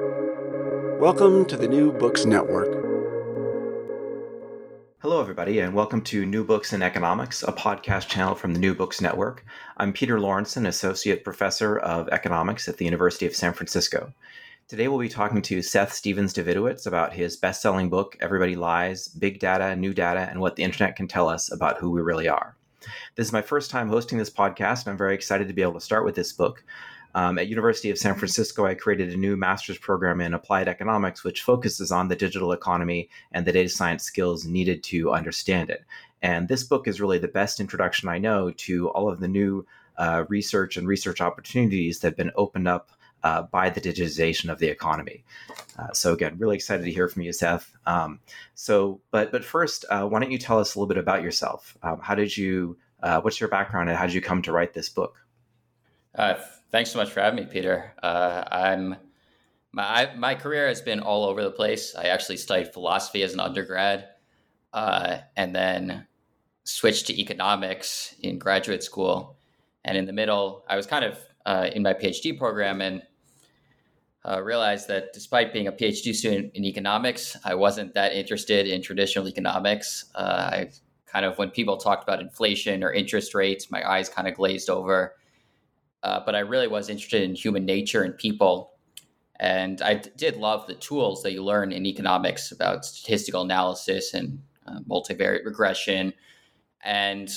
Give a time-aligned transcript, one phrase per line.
[0.00, 2.66] Welcome to the New Books Network.
[4.98, 8.74] Hello, everybody, and welcome to New Books in Economics, a podcast channel from the New
[8.74, 9.44] Books Network.
[9.76, 14.12] I'm Peter Lorentzen, Associate Professor of Economics at the University of San Francisco.
[14.66, 19.38] Today, we'll be talking to Seth Stephens-Davidowitz about his best selling book, Everybody Lies Big
[19.38, 22.56] Data, New Data, and What the Internet Can Tell Us About Who We Really Are.
[23.14, 25.74] This is my first time hosting this podcast, and I'm very excited to be able
[25.74, 26.64] to start with this book.
[27.14, 31.22] Um, at University of San Francisco, I created a new master's program in applied economics,
[31.22, 35.84] which focuses on the digital economy and the data science skills needed to understand it.
[36.22, 39.66] And this book is really the best introduction I know to all of the new
[39.96, 42.90] uh, research and research opportunities that have been opened up
[43.22, 45.24] uh, by the digitization of the economy.
[45.78, 47.72] Uh, so again, really excited to hear from you, Seth.
[47.86, 48.20] Um,
[48.54, 51.76] so, but but first, uh, why don't you tell us a little bit about yourself?
[51.82, 52.76] Um, how did you?
[53.02, 55.26] Uh, what's your background, and how did you come to write this book?
[56.74, 57.92] Uh, thanks so much for having me, Peter.
[58.02, 58.96] Uh, I'm
[59.72, 61.94] my my career has been all over the place.
[61.94, 64.08] I actually studied philosophy as an undergrad,
[64.72, 66.06] and then
[66.64, 69.36] switched to economics in graduate school.
[69.84, 71.18] And in the middle, I was kind of
[71.72, 73.02] in my PhD program and
[74.24, 78.82] uh, realized that despite being a PhD student in economics, I wasn't that interested in
[78.82, 80.06] traditional economics.
[80.14, 80.70] Uh, I
[81.06, 84.70] kind of, when people talked about inflation or interest rates, my eyes kind of glazed
[84.70, 85.14] over.
[86.04, 88.74] Uh, but I really was interested in human nature and people.
[89.40, 94.40] And I did love the tools that you learn in economics about statistical analysis and
[94.66, 96.12] uh, multivariate regression.
[96.82, 97.30] And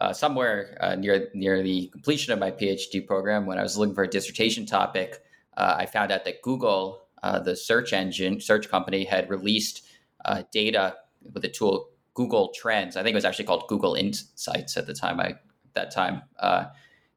[0.00, 3.94] uh, somewhere uh, near near the completion of my PhD program, when I was looking
[3.94, 5.22] for a dissertation topic,
[5.56, 9.86] uh, I found out that Google, uh, the search engine, search company, had released
[10.24, 10.96] uh, data
[11.32, 12.96] with the tool Google Trends.
[12.96, 15.20] I think it was actually called Google Insights at the time.
[15.20, 15.36] I
[15.74, 16.66] that time uh,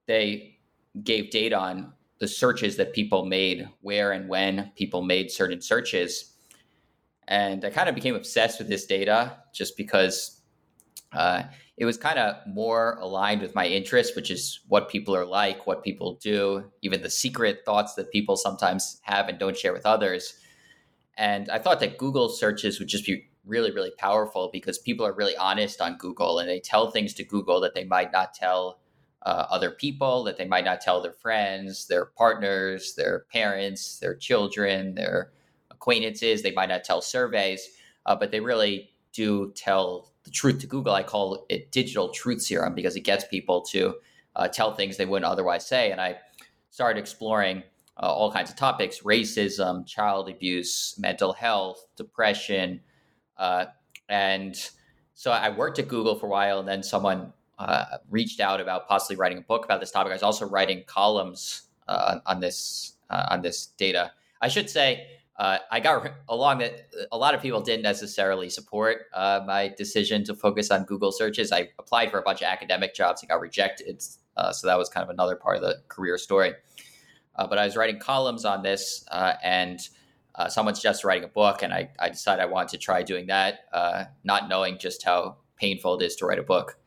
[0.06, 0.57] they
[1.04, 6.34] gave data on the searches that people made, where and when people made certain searches,
[7.28, 10.42] and I kind of became obsessed with this data just because
[11.12, 11.44] uh,
[11.78, 15.68] it was kind of more aligned with my interests, which is what people are like,
[15.68, 19.86] what people do, even the secret thoughts that people sometimes have and don't share with
[19.86, 20.34] others.
[21.18, 25.14] And I thought that Google searches would just be really, really powerful because people are
[25.14, 28.80] really honest on Google and they tell things to Google that they might not tell
[29.24, 34.16] uh, other people, that they might not tell their friends, their partners, their parents, their
[34.16, 35.32] children, their
[35.72, 36.44] acquaintances.
[36.44, 37.68] They might not tell surveys,
[38.06, 40.94] uh, but they really do tell the truth to Google.
[40.94, 43.96] I call it digital truth serum because it gets people to
[44.36, 45.92] uh, tell things they wouldn't otherwise say.
[45.92, 46.18] And I
[46.70, 47.64] started exploring
[48.02, 52.82] uh, all kinds of topics racism, child abuse, mental health, depression.
[53.38, 53.66] Uh,
[54.10, 54.56] and
[55.16, 58.88] so I worked at Google for a while, and then someone uh, reached out about
[58.88, 60.12] possibly writing a book about this topic.
[60.12, 64.12] I was also writing columns uh, on this uh, on this data.
[64.42, 65.08] I should say
[65.38, 70.24] uh, I got along that a lot of people didn't necessarily support uh, my decision
[70.26, 71.52] to focus on Google searches.
[71.52, 74.04] I applied for a bunch of academic jobs and got rejected.
[74.36, 76.54] Uh, so that was kind of another part of the career story.
[77.36, 79.80] Uh, but I was writing columns on this, uh, and
[80.34, 83.66] uh, someone's writing a book, and I, I, decided I wanted to try doing that,
[84.24, 86.80] not knowing just how painful it is to write a book.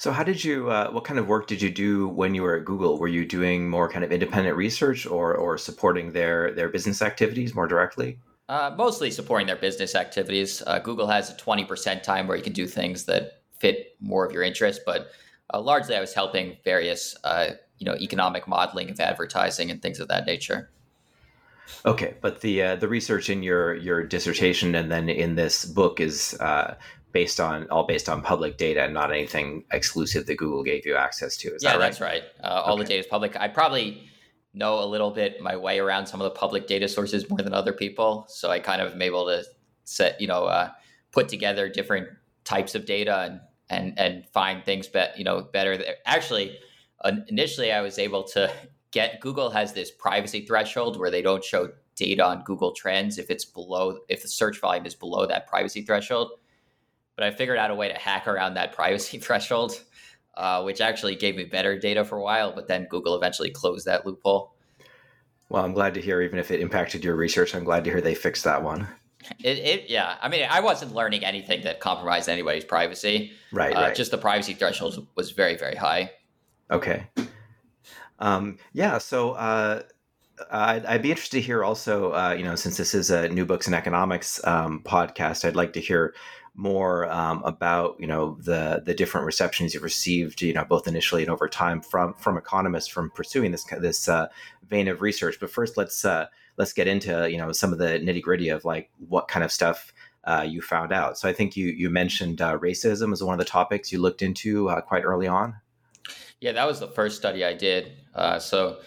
[0.00, 0.70] So, how did you?
[0.70, 2.98] Uh, what kind of work did you do when you were at Google?
[2.98, 7.54] Were you doing more kind of independent research, or or supporting their their business activities
[7.54, 8.18] more directly?
[8.48, 10.62] Uh, mostly supporting their business activities.
[10.66, 14.24] Uh, Google has a twenty percent time where you can do things that fit more
[14.24, 15.10] of your interest, but
[15.52, 20.00] uh, largely I was helping various uh, you know economic modeling of advertising and things
[20.00, 20.70] of that nature.
[21.84, 26.00] Okay, but the uh, the research in your your dissertation and then in this book
[26.00, 26.76] is uh,
[27.12, 30.96] based on all based on public data and not anything exclusive that Google gave you
[30.96, 31.54] access to.
[31.54, 31.84] Is yeah, that right?
[31.84, 32.22] that's right.
[32.42, 32.82] Uh, all okay.
[32.82, 33.36] the data is public.
[33.36, 34.08] I probably
[34.54, 37.54] know a little bit my way around some of the public data sources more than
[37.54, 39.44] other people, so I kind of am able to
[39.84, 40.70] set, you know, uh,
[41.12, 42.08] put together different
[42.44, 45.82] types of data and and and find things, bet you know, better.
[46.06, 46.58] Actually,
[47.02, 48.52] uh, initially I was able to
[48.90, 53.30] get Google has this privacy threshold where they don't show data on Google Trends if
[53.30, 56.32] it's below if the search volume is below that privacy threshold
[57.20, 59.78] but I figured out a way to hack around that privacy threshold,
[60.36, 62.52] uh, which actually gave me better data for a while.
[62.52, 64.54] But then Google eventually closed that loophole.
[65.50, 68.00] Well, I'm glad to hear, even if it impacted your research, I'm glad to hear
[68.00, 68.88] they fixed that one.
[69.44, 70.16] It, it yeah.
[70.22, 73.32] I mean, I wasn't learning anything that compromised anybody's privacy.
[73.52, 73.94] Right, uh, right.
[73.94, 76.12] Just the privacy threshold was very, very high.
[76.70, 77.06] Okay.
[78.18, 78.96] Um, yeah.
[78.96, 79.82] So, uh,
[80.50, 83.44] I'd, I'd, be interested to hear also, uh, you know, since this is a new
[83.44, 86.14] books in economics um, podcast, I'd like to hear
[86.54, 91.22] more um, about, you know, the the different receptions you've received, you know, both initially
[91.22, 94.28] and over time from from economists from pursuing this this uh,
[94.68, 95.38] vein of research.
[95.40, 96.26] But first, let's uh,
[96.56, 99.52] let's get into, you know, some of the nitty gritty of like what kind of
[99.52, 99.92] stuff
[100.24, 101.18] uh, you found out.
[101.18, 104.22] So I think you you mentioned uh, racism as one of the topics you looked
[104.22, 105.56] into uh, quite early on.
[106.40, 107.92] Yeah, that was the first study I did.
[108.40, 108.80] so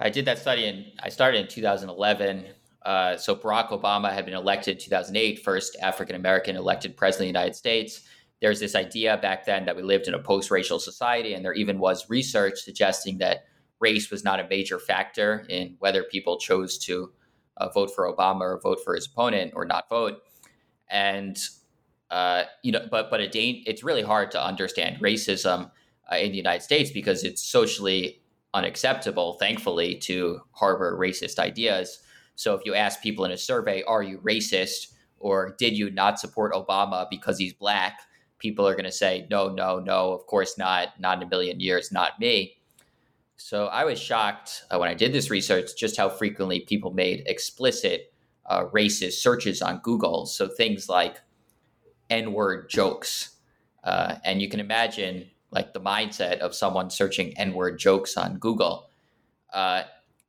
[0.00, 2.46] I did that study and I started in 2011.
[2.84, 7.32] Uh, so Barack Obama had been elected in 2008, first African American elected president of
[7.34, 8.02] the United States.
[8.40, 11.78] There's this idea back then that we lived in a post-racial society, and there even
[11.78, 13.44] was research suggesting that
[13.80, 17.12] race was not a major factor in whether people chose to
[17.56, 20.18] uh, vote for Obama or vote for his opponent or not vote.
[20.90, 21.38] And
[22.10, 25.70] uh, you know, but but it, it's really hard to understand racism
[26.12, 28.20] uh, in the United States because it's socially
[28.52, 31.98] unacceptable, thankfully, to harbor racist ideas.
[32.34, 36.18] So if you ask people in a survey, are you racist or did you not
[36.18, 38.00] support Obama because he's black?
[38.38, 41.60] People are going to say, no, no, no, of course not, not in a million
[41.60, 42.58] years, not me.
[43.36, 47.24] So I was shocked uh, when I did this research just how frequently people made
[47.26, 48.12] explicit
[48.46, 50.26] uh, racist searches on Google.
[50.26, 51.20] So things like
[52.10, 53.36] N word jokes.
[53.82, 58.90] Uh, and you can imagine like the mindset of someone searching N-word jokes on Google.
[59.52, 59.84] Uh,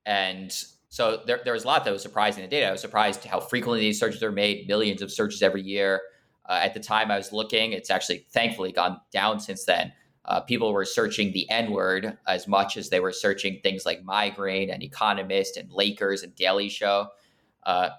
[0.05, 0.55] and
[0.95, 2.69] so there, there was a lot that was surprising in the data.
[2.69, 5.99] I was surprised how frequently these searches are made, millions of searches every year.
[6.47, 9.91] Uh, at the time I was looking, it's actually thankfully gone down since then.
[10.23, 14.05] Uh, people were searching the N word as much as they were searching things like
[14.05, 17.07] migraine and Economist and Lakers and Daily Show.
[17.65, 17.89] Uh,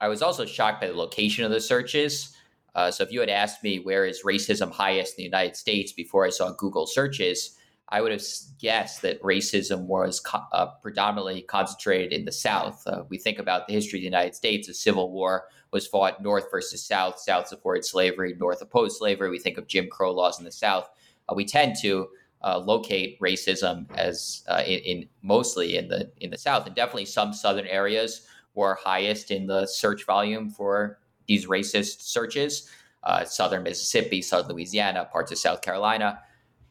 [0.00, 2.34] I was also shocked by the location of the searches.
[2.74, 5.92] Uh, so if you had asked me where is racism highest in the United States
[5.92, 7.58] before I saw Google searches,
[7.94, 8.24] I would have
[8.58, 12.84] guessed that racism was co- uh, predominantly concentrated in the South.
[12.88, 14.66] Uh, we think about the history of the United States.
[14.66, 17.20] The Civil War was fought North versus South.
[17.20, 19.30] South supported slavery, North opposed slavery.
[19.30, 20.90] We think of Jim Crow laws in the South.
[21.28, 22.08] Uh, we tend to
[22.42, 27.04] uh, locate racism as uh, in, in, mostly in the in the South, and definitely
[27.04, 30.98] some Southern areas were highest in the search volume for
[31.28, 32.68] these racist searches
[33.04, 36.18] uh, southern Mississippi, southern Louisiana, parts of South Carolina.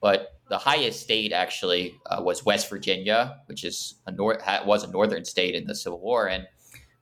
[0.02, 4.92] But the highest state actually uh, was West Virginia, which is a nor- was a
[4.92, 6.48] northern state in the Civil War, and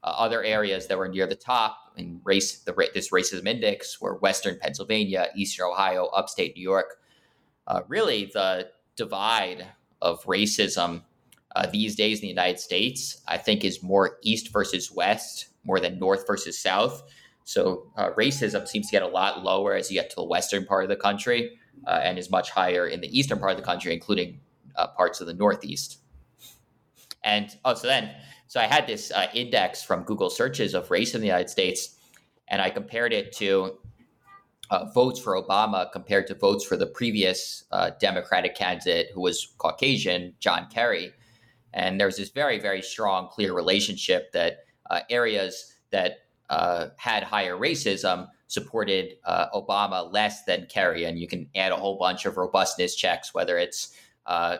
[0.04, 4.18] uh, other areas that were near the top in race the this racism index were
[4.18, 6.98] Western Pennsylvania, Eastern Ohio, upstate New York.
[7.68, 9.68] Uh, really, the divide
[10.02, 11.04] of racism
[11.56, 15.80] uh, these days in the United States, I think, is more East versus West more
[15.80, 17.04] than North versus South.
[17.44, 20.66] So uh, racism seems to get a lot lower as you get to the western
[20.66, 21.58] part of the country
[21.88, 24.40] uh, and is much higher in the eastern part of the country, including
[24.76, 26.00] uh, parts of the Northeast.
[27.24, 28.12] And oh, so then,
[28.48, 31.98] so I had this uh, index from Google searches of race in the United States,
[32.48, 33.78] and I compared it to
[34.70, 39.54] uh, votes for Obama compared to votes for the previous uh, Democratic candidate who was
[39.58, 41.12] Caucasian, John Kerry.
[41.74, 44.66] And there's this very, very strong, clear relationship that
[45.10, 46.20] areas that
[46.52, 51.78] uh, had higher racism supported uh, Obama less than Kerry, and you can add a
[51.78, 53.96] whole bunch of robustness checks, whether it's
[54.26, 54.58] uh,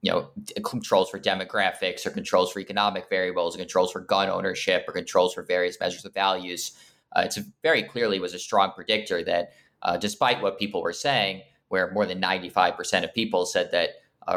[0.00, 0.30] you know
[0.62, 5.34] controls for demographics or controls for economic variables, or controls for gun ownership, or controls
[5.34, 6.72] for various measures of values.
[7.14, 9.52] Uh, it's very clearly was a strong predictor that,
[9.82, 13.70] uh, despite what people were saying, where more than ninety five percent of people said
[13.70, 13.90] that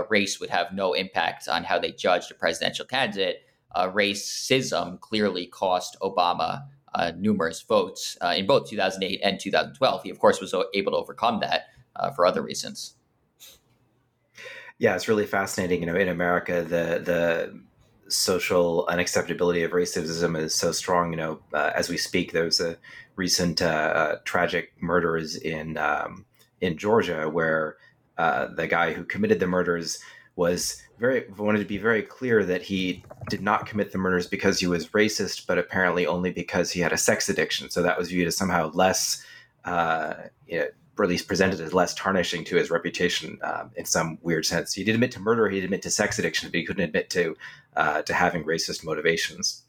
[0.09, 3.43] race would have no impact on how they judged a presidential candidate.
[3.73, 6.63] racism clearly cost Obama
[6.93, 10.03] uh, numerous votes uh, in both 2008 and 2012.
[10.03, 12.95] He, of course, was able to overcome that uh, for other reasons.
[14.79, 15.81] Yeah, it's really fascinating.
[15.81, 17.59] You know, in America, the the
[18.09, 21.11] social unacceptability of racism is so strong.
[21.11, 22.77] You know, uh, as we speak, there's a
[23.15, 26.25] recent uh, uh, tragic murders in um,
[26.61, 27.77] in Georgia where
[28.17, 29.99] the guy who committed the murders
[30.35, 34.59] was very wanted to be very clear that he did not commit the murders because
[34.59, 37.69] he was racist, but apparently only because he had a sex addiction.
[37.69, 39.23] So that was viewed as somehow less,
[39.65, 40.13] uh,
[40.47, 44.17] you know, or at least presented as less tarnishing to his reputation um, in some
[44.23, 44.73] weird sense.
[44.73, 47.09] He did admit to murder, he did admit to sex addiction, but he couldn't admit
[47.11, 47.37] to
[47.75, 49.63] uh, to having racist motivations.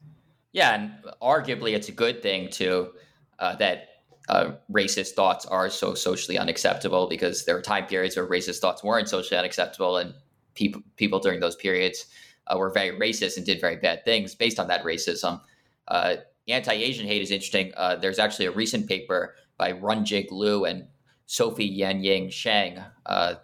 [0.53, 2.93] Yeah, and arguably it's a good thing too
[3.39, 3.89] uh, that
[4.29, 8.83] uh, racist thoughts are so socially unacceptable because there are time periods where racist thoughts
[8.83, 10.15] weren't socially unacceptable, and
[10.59, 12.07] people people during those periods
[12.49, 15.41] uh, were very racist and did very bad things based on that racism.
[15.87, 16.17] Uh,
[16.49, 17.73] anti-Asian hate is interesting.
[17.77, 20.87] Uh, there's actually a recent paper by Runjing Lu and
[21.27, 23.35] Sophie Yanying Sheng, uh,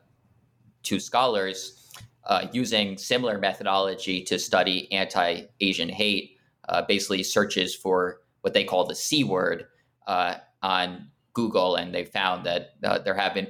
[0.83, 1.90] two scholars,
[2.25, 8.87] uh, using similar methodology to study anti-Asian hate, uh, basically searches for what they call
[8.87, 9.66] the C word
[10.06, 13.49] on Google, and they found that uh, there have been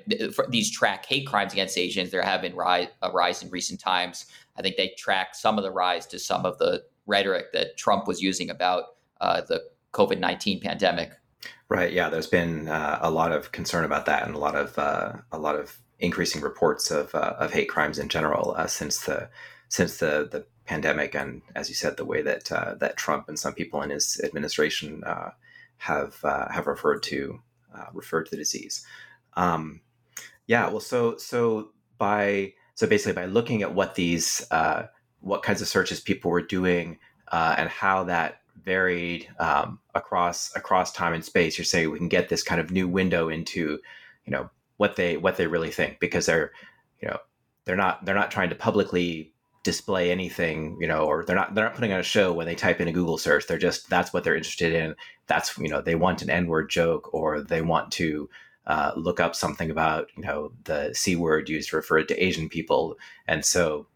[0.49, 2.11] these track hate crimes against Asians.
[2.11, 4.27] There have been rise, a rise in recent times.
[4.57, 8.09] I think they track some of the rise to some of the rhetoric that Trump
[8.09, 8.85] was using about
[9.21, 9.63] uh, the
[9.93, 11.13] COVID nineteen pandemic.
[11.69, 11.93] Right.
[11.93, 12.09] Yeah.
[12.09, 14.79] There's been uh, a lot of concern about that, and a lot of
[15.31, 19.29] a lot of increasing reports of uh, of hate crimes in general uh, since the
[19.69, 23.39] since the the pandemic, and as you said, the way that uh, that Trump and
[23.39, 25.31] some people in his administration uh,
[25.79, 27.41] have uh, have referred to
[27.75, 28.85] uh, referred to the disease.
[29.35, 29.81] Um,
[30.47, 34.85] yeah, well, so so by so basically by looking at what these uh,
[35.21, 36.99] what kinds of searches people were doing
[37.33, 42.09] uh, and how that varied um, across across time and space, you're saying we can
[42.09, 43.79] get this kind of new window into
[44.25, 46.53] you know what they what they really think because they're
[47.01, 47.19] you know
[47.65, 49.34] they're not they're not trying to publicly
[49.65, 52.55] display anything you know or they're not they're not putting on a show when they
[52.55, 53.47] type in a google search.
[53.47, 54.95] They're just that's what they're interested in.
[55.27, 58.29] That's you know they want an n-word joke or they want to
[58.67, 62.49] uh, look up something about you know the c word used to refer to asian
[62.49, 62.97] people.
[63.27, 63.87] And so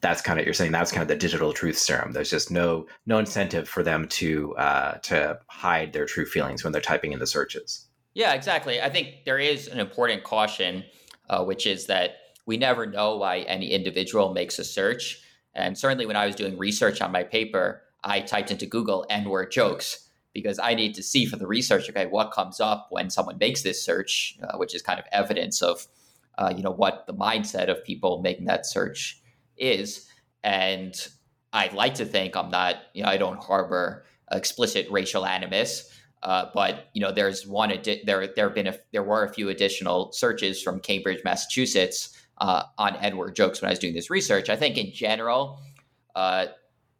[0.00, 0.72] that's kind of you're saying.
[0.72, 2.12] That's kind of the digital truth serum.
[2.12, 6.72] There's just no no incentive for them to uh, to hide their true feelings when
[6.72, 7.86] they're typing in the searches.
[8.12, 8.80] Yeah, exactly.
[8.82, 10.84] I think there is an important caution,
[11.30, 15.20] uh, which is that we never know why any individual makes a search.
[15.54, 19.28] And certainly when I was doing research on my paper, I typed into Google N
[19.28, 23.08] word jokes because I need to see for the research, okay, what comes up when
[23.08, 25.86] someone makes this search, uh, which is kind of evidence of,
[26.36, 29.22] uh, you know, what the mindset of people making that search
[29.56, 30.08] is.
[30.42, 30.94] And
[31.52, 35.90] I'd like to think I'm not, you know, I don't harbor explicit racial animus.
[36.22, 39.32] Uh, but you know, there's one adi- there there have been a, there were a
[39.32, 44.10] few additional searches from Cambridge, Massachusetts, uh, on N-word jokes when I was doing this
[44.10, 44.48] research.
[44.48, 45.60] I think in general,
[46.14, 46.46] uh,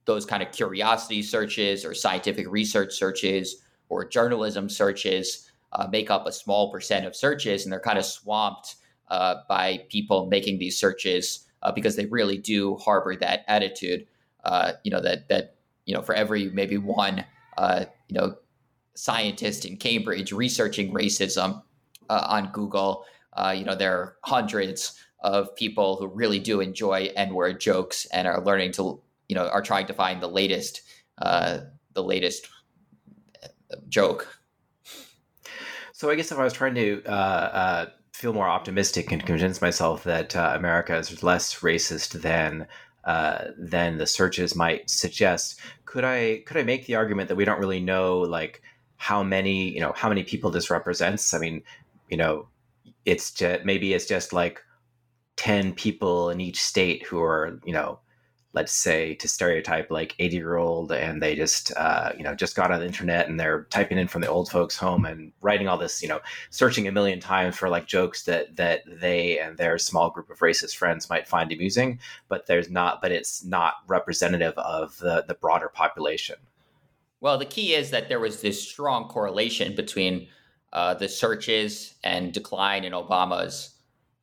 [0.04, 3.56] those kind of curiosity searches or scientific research searches
[3.88, 8.04] or journalism searches uh, make up a small percent of searches, and they're kind of
[8.04, 8.76] swamped
[9.08, 14.06] uh, by people making these searches uh, because they really do harbor that attitude.
[14.84, 17.24] you know that that you know for every maybe one
[18.08, 18.36] you know
[18.94, 21.62] scientist in Cambridge researching racism
[22.08, 23.04] uh, on Google.
[23.32, 28.28] Uh, you know, there are hundreds of people who really do enjoy N-word jokes and
[28.28, 30.82] are learning to, you know, are trying to find the latest,
[31.18, 31.60] uh,
[31.94, 32.46] the latest
[33.42, 34.28] uh, joke.
[35.92, 39.60] So I guess if I was trying to uh, uh, feel more optimistic and convince
[39.62, 42.66] myself that America is less racist than
[43.04, 45.58] uh, than the searches might suggest.
[45.84, 48.62] Could I could I make the argument that we don't really know like
[48.96, 51.62] how many you know how many people this represents i mean
[52.08, 52.48] you know
[53.04, 54.62] it's just maybe it's just like
[55.36, 57.98] 10 people in each state who are you know
[58.54, 62.56] let's say to stereotype like 80 year old and they just uh, you know just
[62.56, 65.68] got on the internet and they're typing in from the old folks home and writing
[65.68, 69.58] all this you know searching a million times for like jokes that that they and
[69.58, 71.98] their small group of racist friends might find amusing
[72.28, 76.36] but there's not but it's not representative of the the broader population.
[77.20, 80.28] Well, the key is that there was this strong correlation between
[80.74, 83.76] uh, the searches and decline in Obama's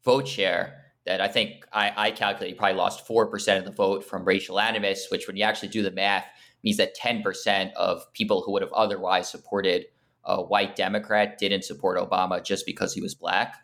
[0.03, 4.23] vote share that I think I, I calculate probably lost 4% of the vote from
[4.23, 6.25] racial animus, which when you actually do the math
[6.63, 9.85] means that 10% of people who would have otherwise supported
[10.23, 13.55] a white Democrat didn't support Obama just because he was black.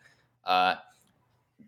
[0.43, 0.75] Uh,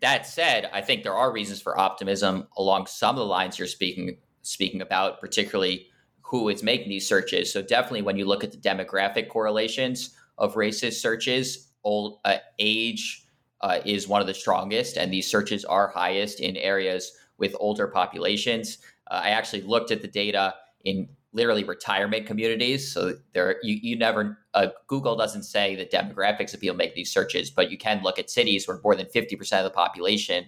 [0.00, 3.68] that said, I think there are reasons for optimism along some of the lines you're
[3.68, 5.86] speaking speaking about, particularly
[6.22, 7.52] who is making these searches.
[7.52, 13.26] So definitely, when you look at the demographic correlations of racist searches, old uh, age
[13.62, 17.86] uh, is one of the strongest, and these searches are highest in areas with older
[17.86, 18.78] populations.
[19.10, 22.92] Uh, I actually looked at the data in literally retirement communities.
[22.92, 27.12] So there, you, you never uh, Google doesn't say the demographics of people make these
[27.12, 30.46] searches, but you can look at cities where more than fifty percent of the population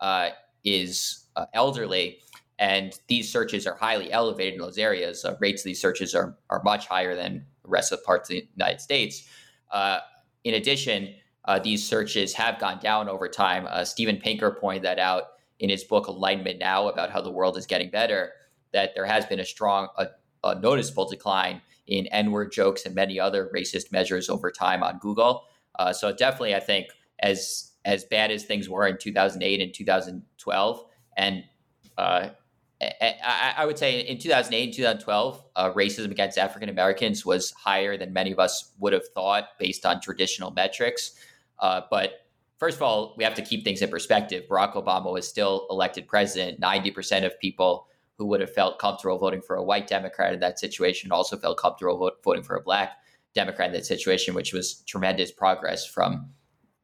[0.00, 0.30] uh,
[0.64, 2.18] is uh, elderly
[2.62, 5.24] and these searches are highly elevated in those areas.
[5.24, 8.36] Uh, rates of these searches are, are much higher than the rest of parts of
[8.36, 9.28] the United States.
[9.72, 9.98] Uh,
[10.44, 11.12] in addition,
[11.44, 13.66] uh, these searches have gone down over time.
[13.68, 15.24] Uh, Steven Pinker pointed that out
[15.58, 18.32] in his book Enlightenment Now about how the world is getting better,
[18.72, 20.08] that there has been a strong, a,
[20.44, 25.44] a noticeable decline in N-word jokes and many other racist measures over time on Google.
[25.78, 26.86] Uh, so definitely, I think
[27.20, 30.84] as as bad as things were in 2008 and 2012,
[31.16, 31.42] and
[31.98, 32.28] uh,
[32.80, 37.96] I, I would say in 2008 and 2012, uh, racism against African Americans was higher
[37.96, 41.12] than many of us would have thought based on traditional metrics.
[41.62, 42.26] Uh, but
[42.58, 44.44] first of all, we have to keep things in perspective.
[44.50, 46.60] Barack Obama was still elected president.
[46.60, 47.86] 90% of people
[48.18, 51.56] who would have felt comfortable voting for a white Democrat in that situation also felt
[51.56, 52.98] comfortable vote, voting for a black
[53.34, 56.28] Democrat in that situation, which was tremendous progress from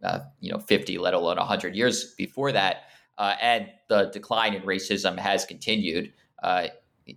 [0.02, 2.85] uh, you know 50, let alone 100 years before that.
[3.18, 6.68] Uh, and the decline in racism has continued, uh,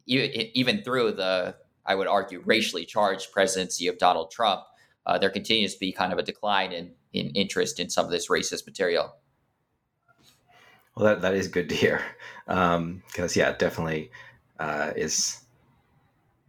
[0.07, 4.61] even through the, I would argue, racially charged presidency of Donald Trump.
[5.05, 8.11] Uh, there continues to be kind of a decline in in interest in some of
[8.11, 9.15] this racist material.
[10.95, 12.01] Well, that, that is good to hear.
[12.45, 13.03] Because, um,
[13.35, 14.11] yeah, definitely
[14.59, 15.41] uh, is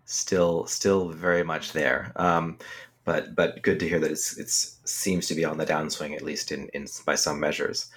[0.05, 2.13] still still very much there.
[2.17, 2.59] Um,
[3.05, 6.23] but but good to hear that it's it's seems to be on the downswing at
[6.23, 7.91] least in, in by some measures.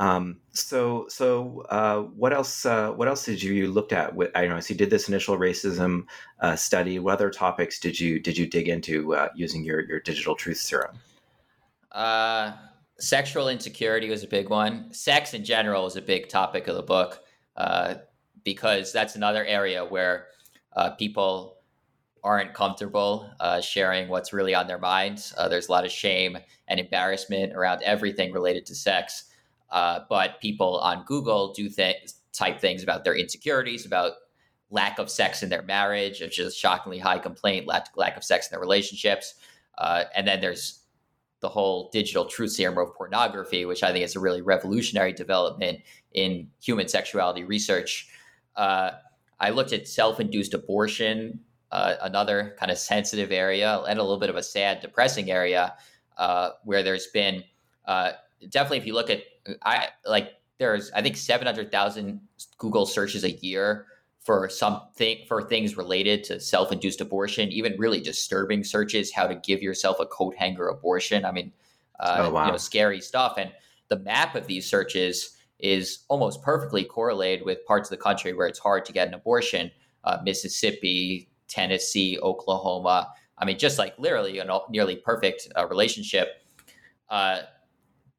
[0.00, 4.14] Um, so so uh, what else uh, what else did you, you looked at?
[4.14, 4.60] With, I know.
[4.60, 6.06] So you did this initial racism
[6.40, 6.98] uh, study.
[6.98, 10.58] What other topics did you did you dig into uh, using your your digital truth
[10.58, 10.98] serum?
[11.94, 12.52] Uh,
[12.98, 14.92] sexual insecurity was a big one.
[14.92, 17.20] Sex in general is a big topic of the book
[17.56, 17.94] uh,
[18.42, 20.26] because that's another area where
[20.74, 21.58] uh, people
[22.24, 25.32] aren't comfortable uh, sharing what's really on their minds.
[25.38, 26.36] Uh, there's a lot of shame
[26.66, 29.26] and embarrassment around everything related to sex.
[29.70, 34.14] Uh, but people on Google do th- type things about their insecurities, about
[34.70, 38.48] lack of sex in their marriage, which is shockingly high complaint, lack, lack of sex
[38.48, 39.34] in their relationships.
[39.78, 40.83] and then there's
[41.44, 45.80] the whole digital truth serum of pornography, which I think is a really revolutionary development
[46.14, 48.08] in human sexuality research.
[48.56, 48.92] Uh,
[49.38, 54.18] I looked at self induced abortion, uh, another kind of sensitive area, and a little
[54.18, 55.74] bit of a sad, depressing area
[56.16, 57.44] uh, where there's been
[57.84, 58.12] uh,
[58.48, 59.20] definitely, if you look at,
[59.62, 62.20] I like, there's, I think, 700,000
[62.56, 63.86] Google searches a year
[64.24, 69.62] for something for things related to self-induced abortion, even really disturbing searches, how to give
[69.62, 71.26] yourself a coat hanger abortion.
[71.26, 71.52] I mean,
[72.00, 72.46] uh, oh, wow.
[72.46, 73.34] you know, scary stuff.
[73.36, 73.52] And
[73.88, 78.46] the map of these searches is almost perfectly correlated with parts of the country where
[78.46, 79.70] it's hard to get an abortion:
[80.04, 83.10] uh, Mississippi, Tennessee, Oklahoma.
[83.36, 86.42] I mean, just like literally a nearly perfect uh, relationship.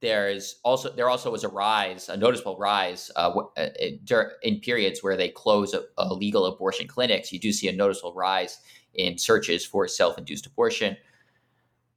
[0.05, 5.03] Uh, there's also there also was a rise, a noticeable rise uh, uh in periods
[5.03, 7.31] where they close illegal abortion clinics.
[7.31, 8.59] You do see a noticeable rise
[8.93, 10.95] in searches for self-induced abortion.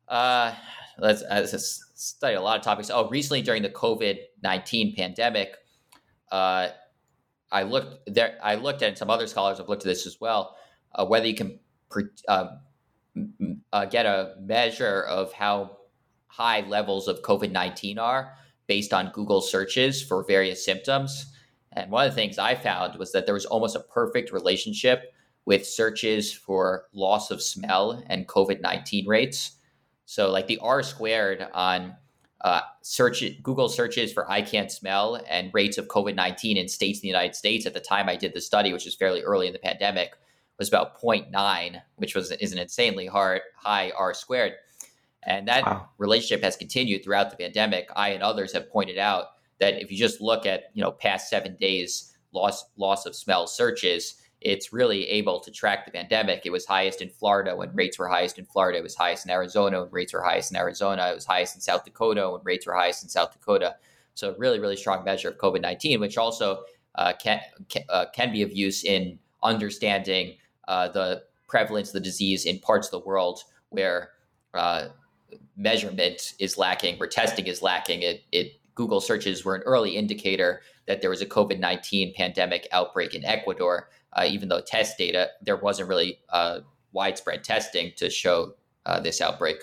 [0.09, 0.54] Uh,
[0.99, 2.91] let's, let's study a lot of topics.
[2.91, 5.54] Oh, recently during the COVID nineteen pandemic,
[6.32, 6.69] uh,
[7.52, 8.39] I looked there.
[8.43, 10.56] I looked at some other scholars have looked at this as well.
[10.95, 11.59] Uh, whether you can
[12.28, 12.47] uh,
[13.73, 15.77] uh, get a measure of how
[16.28, 18.34] high levels of COVID 19 are
[18.67, 21.26] based on Google searches for various symptoms.
[21.73, 25.12] And one of the things I found was that there was almost a perfect relationship
[25.45, 29.52] with searches for loss of smell and COVID 19 rates.
[30.04, 31.97] So, like the R squared on
[32.43, 36.99] uh, search Google searches for I can't smell and rates of COVID 19 in states
[36.99, 39.47] in the United States at the time I did the study, which was fairly early
[39.47, 40.12] in the pandemic,
[40.58, 44.52] was about 0.9, which was is an insanely hard high R squared.
[45.25, 45.89] And that wow.
[45.99, 47.89] relationship has continued throughout the pandemic.
[47.97, 49.26] I and others have pointed out
[49.61, 53.47] that if you just look at, you know, past seven days loss loss of smell
[53.47, 56.43] searches, it's really able to track the pandemic.
[56.45, 58.78] It was highest in Florida when rates were highest in Florida.
[58.78, 61.09] It was highest in Arizona when rates were highest in Arizona.
[61.11, 63.76] It was highest in South Dakota when rates were highest in South Dakota.
[64.15, 66.63] So really, really strong measure of COVID nineteen, which also
[66.95, 70.37] uh, can can, uh, can, be of use in understanding
[70.69, 74.11] uh, the prevalence of the disease in parts of the world where
[74.54, 74.89] uh,
[75.56, 78.02] measurement is lacking, where testing is lacking.
[78.02, 82.69] It, it Google searches were an early indicator that there was a COVID nineteen pandemic
[82.73, 86.60] outbreak in Ecuador, uh, even though test data there wasn't really uh,
[86.93, 88.54] widespread testing to show
[88.86, 89.56] uh, this outbreak.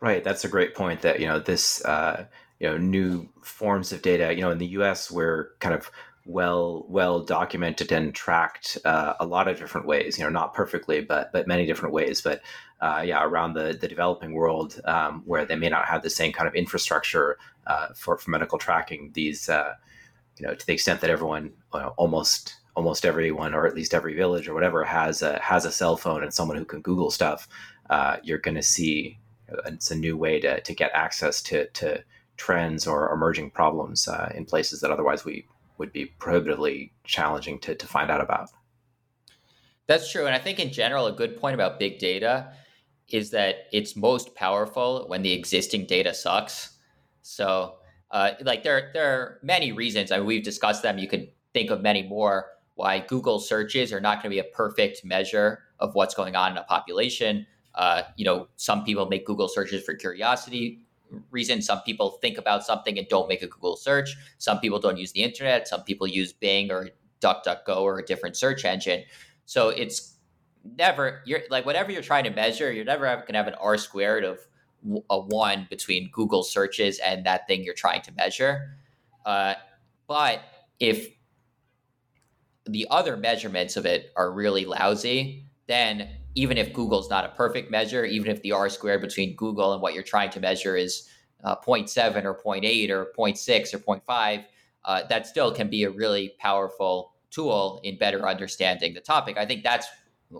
[0.00, 1.02] Right, that's a great point.
[1.02, 2.26] That you know this uh,
[2.58, 4.34] you know new forms of data.
[4.34, 5.90] You know, in the U.S., we're kind of
[6.26, 10.18] well well documented and tracked uh, a lot of different ways.
[10.18, 12.20] You know, not perfectly, but but many different ways.
[12.20, 12.42] But
[12.84, 16.32] uh, yeah, around the, the developing world um, where they may not have the same
[16.32, 19.10] kind of infrastructure uh, for, for medical tracking.
[19.14, 19.72] These, uh,
[20.38, 21.52] you know, to the extent that everyone,
[21.96, 25.96] almost almost everyone, or at least every village or whatever, has a has a cell
[25.96, 27.48] phone and someone who can Google stuff.
[27.88, 29.18] Uh, you're going to see
[29.64, 32.04] it's a new way to to get access to to
[32.36, 35.46] trends or emerging problems uh, in places that otherwise we
[35.78, 38.50] would be prohibitively challenging to to find out about.
[39.86, 42.52] That's true, and I think in general, a good point about big data
[43.14, 46.76] is that it's most powerful when the existing data sucks.
[47.22, 47.76] So,
[48.10, 50.10] uh, like there, there are many reasons.
[50.10, 50.98] I mean, we've discussed them.
[50.98, 54.52] You could think of many more why Google searches are not going to be a
[54.52, 57.46] perfect measure of what's going on in a population.
[57.76, 60.80] Uh, you know, some people make Google searches for curiosity
[61.30, 61.66] reasons.
[61.66, 64.16] Some people think about something and don't make a Google search.
[64.38, 65.68] Some people don't use the internet.
[65.68, 66.88] Some people use Bing or
[67.20, 69.04] DuckDuckGo or a different search engine.
[69.46, 70.13] So it's
[70.64, 73.76] never you're like whatever you're trying to measure, you're never going to have an R
[73.76, 74.38] squared of
[75.10, 78.76] a one between Google searches and that thing you're trying to measure.
[79.24, 79.54] Uh,
[80.06, 80.40] but
[80.78, 81.08] if
[82.66, 87.70] the other measurements of it are really lousy, then even if Google's not a perfect
[87.70, 91.08] measure, even if the R squared between Google and what you're trying to measure is
[91.44, 94.44] uh, 0.7 or 0.8 or 0.6 or 0.5,
[94.84, 99.36] uh, that still can be a really powerful tool in better understanding the topic.
[99.38, 99.86] I think that's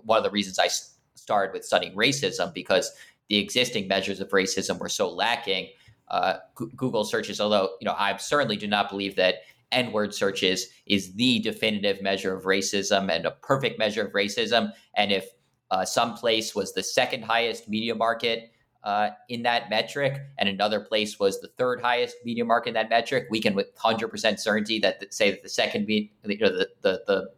[0.03, 0.69] one of the reasons I
[1.15, 2.91] started with studying racism because
[3.29, 5.69] the existing measures of racism were so lacking.
[6.09, 9.35] Uh, G- Google searches, although you know, I certainly do not believe that
[9.71, 14.71] N-word searches is the definitive measure of racism and a perfect measure of racism.
[14.95, 15.29] And if
[15.71, 18.51] uh, some place was the second highest media market
[18.83, 22.89] uh, in that metric, and another place was the third highest media market in that
[22.89, 27.01] metric, we can with 100% certainty that say that the second, you know, the the,
[27.07, 27.29] the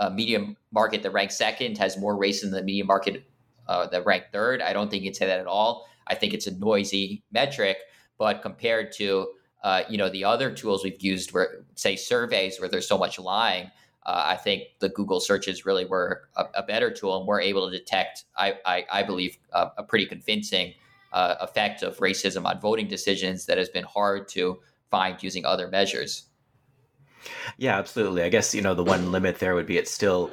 [0.00, 3.22] uh, media market that ranks second has more race than the media market
[3.68, 4.60] uh, that ranked third.
[4.60, 5.86] I don't think you can say that at all.
[6.08, 7.76] I think it's a noisy metric,
[8.18, 9.28] but compared to
[9.62, 13.18] uh, you know the other tools we've used, where say surveys, where there's so much
[13.18, 13.70] lying,
[14.06, 17.70] uh, I think the Google searches really were a, a, better tool, and we're able
[17.70, 20.72] to detect, I, I, I believe, uh, a pretty convincing
[21.12, 24.58] uh, effect of racism on voting decisions that has been hard to
[24.90, 26.29] find using other measures.
[27.58, 28.22] Yeah, absolutely.
[28.22, 30.30] I guess you know the one limit there would be it's still,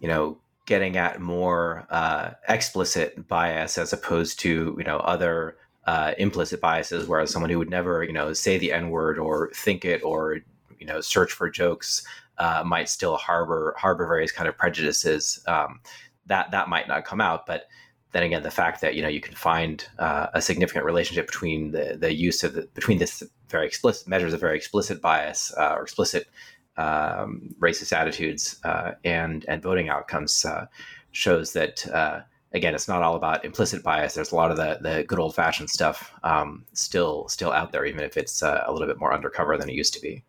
[0.00, 6.14] you know, getting at more uh, explicit bias as opposed to you know other uh,
[6.18, 7.06] implicit biases.
[7.06, 10.40] Whereas someone who would never you know say the n word or think it or
[10.78, 12.04] you know search for jokes
[12.38, 15.42] uh, might still harbor harbor various kind of prejudices.
[15.46, 15.80] Um,
[16.26, 17.68] that that might not come out, but
[18.14, 21.72] then again, the fact that you know you can find uh, a significant relationship between
[21.72, 25.74] the the use of the, between this very explicit measures of very explicit bias uh,
[25.76, 26.28] or explicit
[26.76, 30.66] um, racist attitudes uh, and and voting outcomes uh,
[31.10, 32.20] shows that uh,
[32.52, 34.14] again it's not all about implicit bias.
[34.14, 37.84] There's a lot of the the good old fashioned stuff um, still still out there,
[37.84, 40.22] even if it's uh, a little bit more undercover than it used to be.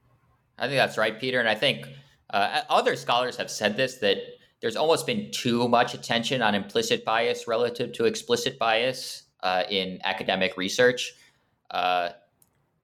[0.58, 1.88] I think that's right, Peter, and I think
[2.32, 4.18] other scholars have said this that
[4.62, 10.00] there's almost been too much attention on implicit bias relative to explicit bias uh, in
[10.04, 11.14] academic research.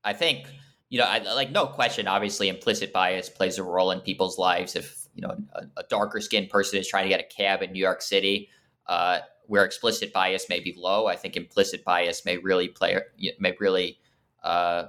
[0.04, 0.48] I think
[0.92, 4.76] you know, I, like no question, obviously, implicit bias plays a role in people's lives.
[4.76, 7.72] If you know a, a darker skinned person is trying to get a cab in
[7.72, 8.50] New York City,
[8.88, 13.00] uh, where explicit bias may be low, I think implicit bias may really play
[13.40, 14.00] may really,
[14.44, 14.88] uh,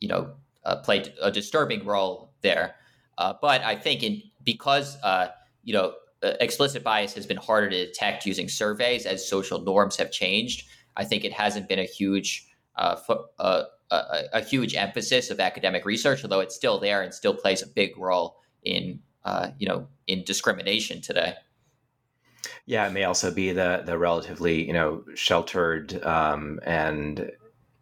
[0.00, 2.74] you know, uh, play a disturbing role there.
[3.16, 5.28] Uh, but I think in because uh,
[5.62, 9.96] you know uh, explicit bias has been harder to detect using surveys as social norms
[9.96, 10.66] have changed.
[10.96, 12.46] I think it hasn't been a huge
[13.06, 17.62] fo- a, a, huge emphasis of academic research, although it's still there and still plays
[17.62, 21.34] a big role in uh, you know in discrimination today.
[22.66, 27.30] Yeah, it may also be the the relatively you know sheltered um, and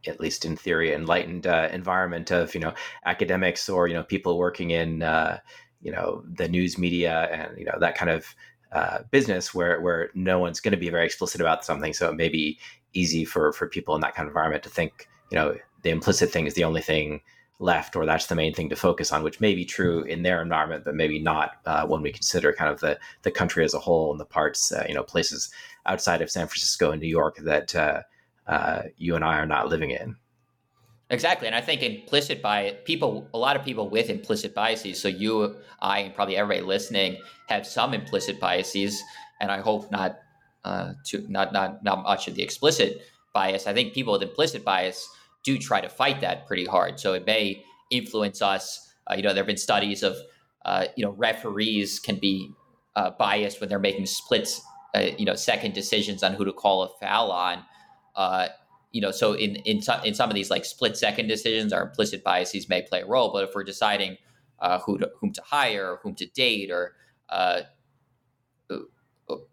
[0.06, 4.38] at least in theory enlightened uh, environment of you know academics or you know people
[4.38, 5.38] working in uh,
[5.86, 8.34] you know the news media and you know that kind of
[8.72, 12.16] uh, business where where no one's going to be very explicit about something, so it
[12.16, 12.58] may be
[12.92, 16.30] easy for for people in that kind of environment to think you know the implicit
[16.30, 17.20] thing is the only thing
[17.58, 20.42] left or that's the main thing to focus on which may be true in their
[20.42, 23.78] environment but maybe not uh, when we consider kind of the the country as a
[23.78, 25.50] whole and the parts uh, you know places
[25.86, 28.02] outside of san francisco and new york that uh,
[28.46, 30.16] uh you and i are not living in
[31.10, 35.08] exactly and i think implicit bias people a lot of people with implicit biases so
[35.08, 37.16] you i and probably everybody listening
[37.48, 39.02] have some implicit biases
[39.40, 40.18] and i hope not
[40.64, 44.64] uh, to not not not much of the explicit bias i think people with implicit
[44.64, 45.08] bias
[45.46, 46.98] do try to fight that pretty hard.
[46.98, 48.92] So it may influence us.
[49.08, 50.16] Uh, you know, there have been studies of,
[50.64, 52.50] uh, you know, referees can be
[52.96, 54.60] uh, biased when they're making splits,
[54.94, 57.62] uh, you know, second decisions on who to call a foul on.
[58.92, 61.72] Uh, you know, so in in some in some of these like split second decisions,
[61.72, 63.32] our implicit biases may play a role.
[63.32, 64.16] But if we're deciding
[64.60, 66.94] uh, who to, whom to hire, or whom to date, or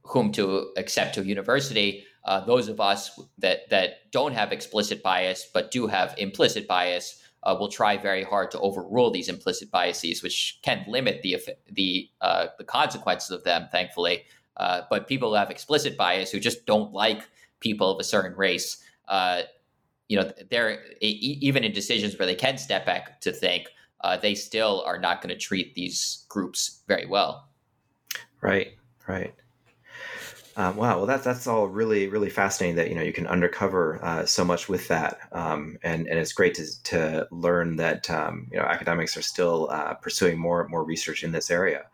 [0.04, 5.50] whom to accept to university, uh, those of us that that don't have explicit bias
[5.54, 10.24] but do have implicit bias uh, will try very hard to overrule these implicit biases,
[10.24, 11.38] which can limit the
[11.72, 13.68] the uh, the consequences of them.
[13.72, 14.24] Thankfully,
[14.58, 17.28] uh, but people who have explicit bias who just don't like
[17.60, 19.44] people of a certain race, uh,
[20.08, 23.68] you know, they're even in decisions where they can step back to think,
[24.02, 27.50] uh, they still are not going to treat these groups very well.
[28.42, 28.74] Right.
[29.08, 29.34] Right.
[30.56, 34.00] Um, wow, well that's that's all really really fascinating that you know you can undercover
[34.04, 38.48] uh, so much with that, um, and and it's great to to learn that um,
[38.52, 41.86] you know academics are still uh, pursuing more more research in this area.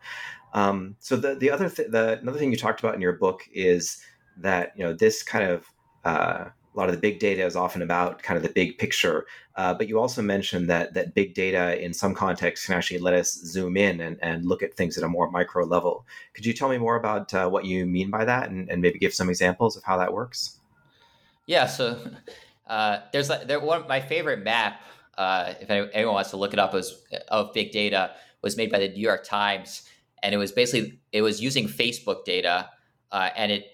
[0.52, 3.48] Um, so the the other th- the another thing you talked about in your book
[3.50, 4.02] is
[4.36, 5.66] that you know this kind of
[6.04, 6.44] uh,
[6.74, 9.74] a lot of the big data is often about kind of the big picture, uh,
[9.74, 13.32] but you also mentioned that that big data in some contexts can actually let us
[13.32, 16.06] zoom in and, and look at things at a more micro level.
[16.32, 18.98] Could you tell me more about uh, what you mean by that, and, and maybe
[18.98, 20.60] give some examples of how that works?
[21.46, 21.98] Yeah, so
[22.68, 24.80] uh, there's there one my favorite map.
[25.18, 28.78] Uh, if anyone wants to look it up, was of big data was made by
[28.78, 29.82] the New York Times,
[30.22, 32.70] and it was basically it was using Facebook data,
[33.10, 33.66] uh, and it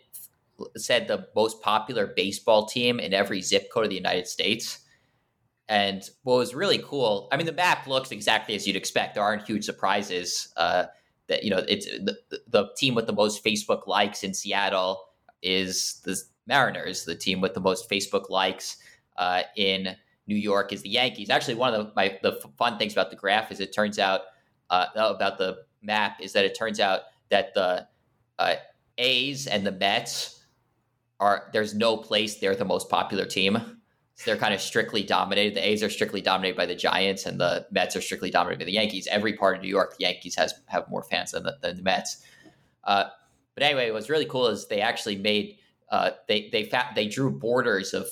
[0.76, 4.80] said the most popular baseball team in every zip code of the United States.
[5.68, 9.14] And what was really cool, I mean, the map looks exactly as you'd expect.
[9.14, 10.52] There aren't huge surprises.
[10.56, 10.86] Uh,
[11.28, 12.16] that you know, it's the,
[12.48, 15.08] the team with the most Facebook likes in Seattle
[15.42, 16.16] is the
[16.46, 17.04] Mariners.
[17.04, 18.76] The team with the most Facebook likes
[19.16, 21.30] uh, in New York is the Yankees.
[21.30, 24.22] Actually, one of the my the fun things about the graph is it turns out
[24.70, 27.86] uh, about the map is that it turns out that the
[28.38, 28.54] uh,
[28.98, 30.35] A's and the Mets
[31.20, 33.58] are there's no place they're the most popular team.
[34.14, 35.54] So they're kind of strictly dominated.
[35.54, 38.64] The A's are strictly dominated by the Giants, and the Mets are strictly dominated by
[38.64, 39.06] the Yankees.
[39.10, 41.82] Every part of New York, the Yankees has have more fans than the, than the
[41.82, 42.22] Mets.
[42.84, 43.04] Uh,
[43.54, 45.58] but anyway, what's really cool is they actually made
[45.90, 48.06] uh, they they fa- they drew borders of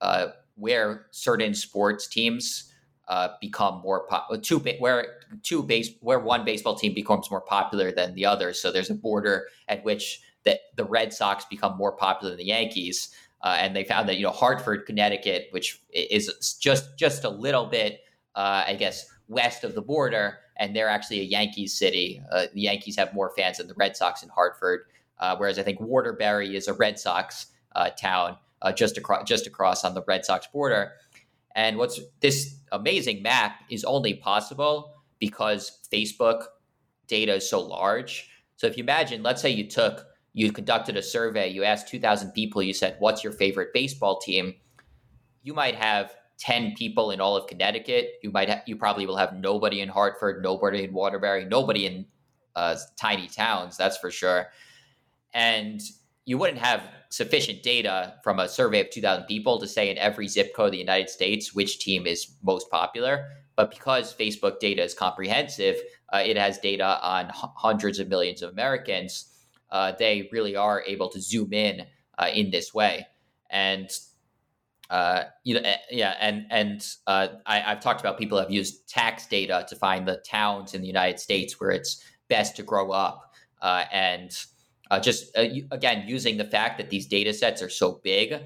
[0.00, 2.72] uh, where certain sports teams
[3.08, 7.90] uh, become more pop- two where two base where one baseball team becomes more popular
[7.90, 8.52] than the other.
[8.52, 12.46] So there's a border at which that the Red Sox become more popular than the
[12.46, 13.10] Yankees.
[13.42, 17.66] Uh, and they found that you know Hartford, Connecticut, which is just just a little
[17.66, 18.00] bit,
[18.34, 22.20] uh, I guess, west of the border, and they're actually a Yankees city.
[22.32, 24.86] Uh, the Yankees have more fans than the Red Sox in Hartford,
[25.20, 29.46] uh, whereas I think Waterbury is a Red Sox uh, town uh, just across just
[29.46, 30.92] across on the Red Sox border.
[31.54, 36.44] And what's this amazing map is only possible because Facebook
[37.06, 38.30] data is so large.
[38.56, 42.32] So if you imagine, let's say you took you conducted a survey, you asked 2,000
[42.32, 44.54] people, you said, What's your favorite baseball team?
[45.42, 48.12] You might have 10 people in all of Connecticut.
[48.22, 52.06] You might ha- you probably will have nobody in Hartford, nobody in Waterbury, nobody in
[52.54, 54.46] uh, tiny towns, that's for sure.
[55.34, 55.80] And
[56.24, 60.28] you wouldn't have sufficient data from a survey of 2,000 people to say in every
[60.28, 63.28] zip code of the United States which team is most popular.
[63.56, 65.76] But because Facebook data is comprehensive,
[66.12, 69.37] uh, it has data on h- hundreds of millions of Americans
[69.70, 71.86] uh, they really are able to zoom in
[72.18, 73.06] uh, in this way.
[73.50, 73.90] And
[74.90, 78.88] uh, you know, eh, yeah, and and uh, I, have talked about people have used
[78.88, 82.90] tax data to find the towns in the United States where it's best to grow
[82.90, 84.30] up, uh, and
[84.90, 88.40] uh, just again using the fact that these data sets are so big,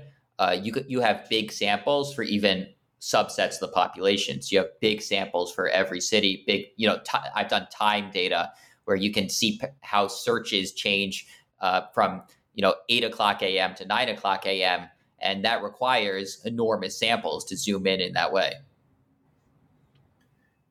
[0.60, 2.66] you you have big samples for even
[3.00, 4.42] subsets of the population.
[4.42, 6.44] So you have big samples for every city.
[6.46, 7.00] Big, you know,
[7.34, 8.50] I've done time data
[8.84, 11.26] where you can see p- how searches change
[11.60, 12.22] uh, from
[12.54, 13.74] you know 8 o'clock a.m.
[13.76, 14.88] to 9 o'clock a.m.
[15.20, 18.54] And that requires enormous samples to zoom in in that way.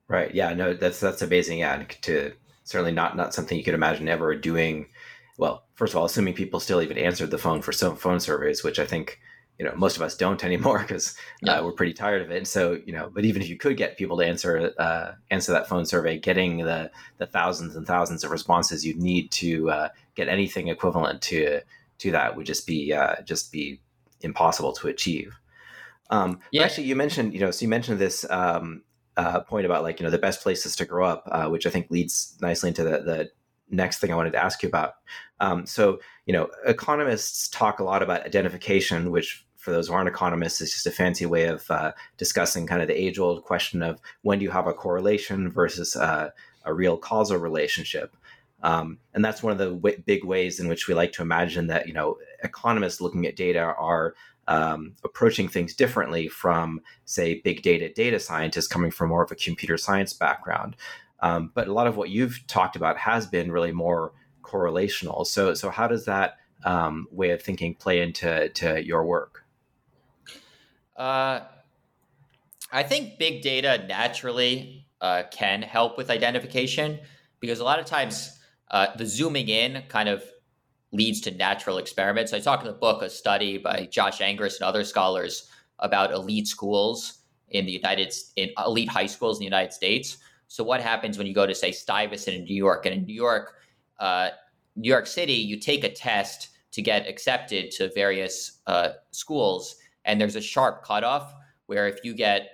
[0.07, 0.35] Right.
[0.35, 0.53] Yeah.
[0.53, 1.59] No, that's that's amazing.
[1.59, 1.83] Yeah.
[2.01, 2.33] To
[2.65, 4.87] certainly not not something you could imagine ever doing.
[5.37, 8.63] Well, first of all, assuming people still even answered the phone for some phone surveys,
[8.63, 9.19] which I think
[9.59, 11.15] you know most of us don't anymore because
[11.47, 12.37] uh, we're pretty tired of it.
[12.37, 15.51] And so you know, but even if you could get people to answer uh, answer
[15.51, 19.89] that phone survey, getting the the thousands and thousands of responses you'd need to uh,
[20.15, 21.61] get anything equivalent to
[21.99, 23.79] to that would just be uh, just be
[24.21, 25.37] impossible to achieve.
[26.09, 26.63] Um, yeah.
[26.63, 28.83] actually, you mentioned you know, so you mentioned this um,
[29.17, 31.69] uh, point about like you know the best places to grow up, uh, which I
[31.69, 33.31] think leads nicely into the, the
[33.71, 34.95] next thing I wanted to ask you about.
[35.39, 40.09] Um, so, you know, economists talk a lot about identification, which for those who aren't
[40.09, 43.81] economists, is just a fancy way of uh, discussing kind of the age old question
[43.83, 46.29] of when do you have a correlation versus uh,
[46.65, 48.15] a real causal relationship.
[48.63, 51.67] Um, and that's one of the w- big ways in which we like to imagine
[51.67, 54.15] that, you know, economists looking at data are
[54.47, 59.35] um, approaching things differently from, say, big data data scientists coming from more of a
[59.35, 60.75] computer science background.
[61.21, 65.25] Um, but a lot of what you've talked about has been really more correlational.
[65.25, 69.45] So, so how does that um, way of thinking play into to your work?
[70.95, 71.41] Uh,
[72.71, 76.99] I think big data naturally uh, can help with identification
[77.39, 80.23] because a lot of times uh, the zooming in kind of
[80.93, 82.33] leads to natural experiments.
[82.33, 86.47] I talk in the book a study by Josh Angrist and other scholars about elite
[86.47, 90.17] schools in the United in elite high schools in the United States.
[90.51, 93.15] So what happens when you go to say Stuyvesant in New York and in New
[93.15, 93.53] York,
[94.01, 94.31] uh,
[94.75, 100.19] New York City, you take a test to get accepted to various uh, schools, and
[100.19, 101.33] there's a sharp cutoff
[101.67, 102.49] where if you get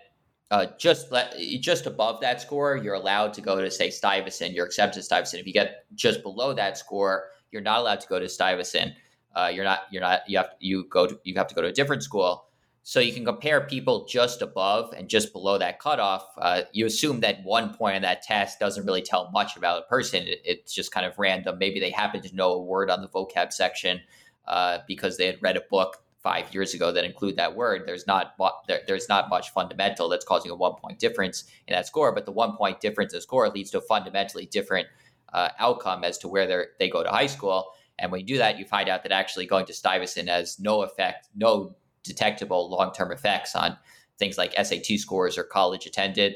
[0.52, 1.12] uh, just
[1.60, 4.54] just above that score, you're allowed to go to say Stuyvesant.
[4.54, 5.40] You're accepted to Stuyvesant.
[5.42, 8.94] If you get just below that score, you're not allowed to go to Stuyvesant.
[9.36, 9.88] Uh, you're not.
[9.90, 10.22] You're not.
[10.28, 10.52] You have.
[10.60, 11.08] You go.
[11.08, 12.47] To, you have to go to a different school.
[12.88, 16.26] So you can compare people just above and just below that cutoff.
[16.38, 19.86] Uh, you assume that one point on that test doesn't really tell much about a
[19.88, 20.26] person.
[20.26, 21.58] It, it's just kind of random.
[21.60, 24.00] Maybe they happen to know a word on the vocab section
[24.48, 27.82] uh, because they had read a book five years ago that include that word.
[27.86, 28.36] There's not
[28.70, 32.14] there, there's not much fundamental that's causing a one point difference in that score.
[32.14, 34.88] But the one point difference in score leads to a fundamentally different
[35.34, 37.66] uh, outcome as to where they they go to high school.
[38.00, 40.84] And when you do that, you find out that actually going to Stuyvesant has no
[40.84, 43.78] effect, no detectable long term effects on
[44.18, 46.36] things like SAT scores or college attended.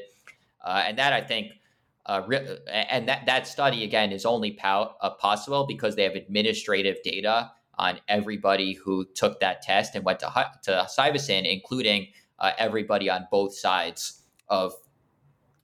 [0.64, 1.54] Uh, and that I think,
[2.06, 6.16] uh, re- and that, that study again is only pow- uh, possible because they have
[6.16, 12.08] administrative data on everybody who took that test and went to, to Stuyvesant, including
[12.40, 14.74] uh, everybody on both sides of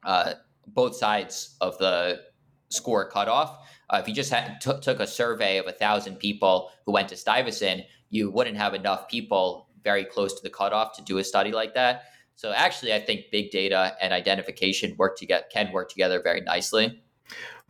[0.04, 0.34] uh,
[0.68, 2.22] both sides of the
[2.70, 3.68] score cutoff.
[3.90, 7.08] Uh, if you just had, t- took a survey of a thousand people who went
[7.10, 11.24] to Stuyvesant, you wouldn't have enough people very close to the cutoff to do a
[11.24, 11.94] study like that.
[12.36, 17.02] So actually, I think big data and identification work together can work together very nicely.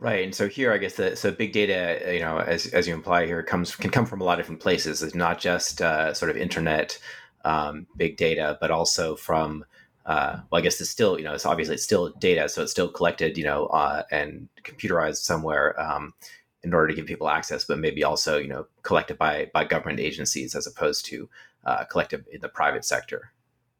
[0.00, 2.94] Right, and so here, I guess the so big data, you know, as as you
[2.94, 5.02] imply here, comes can come from a lot of different places.
[5.02, 6.98] It's not just uh, sort of internet
[7.44, 9.64] um, big data, but also from
[10.06, 12.72] uh, well, I guess it's still, you know, it's obviously it's still data, so it's
[12.72, 16.14] still collected, you know, uh, and computerized somewhere um,
[16.62, 20.00] in order to give people access, but maybe also, you know, collected by by government
[20.00, 21.28] agencies as opposed to
[21.64, 23.32] uh, collective in the private sector.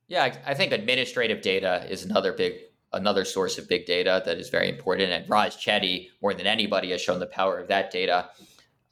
[0.09, 2.55] Yeah, I, I think administrative data is another big
[2.93, 5.11] another source of big data that is very important.
[5.11, 8.31] And Raj Chetty, more than anybody, has shown the power of that data,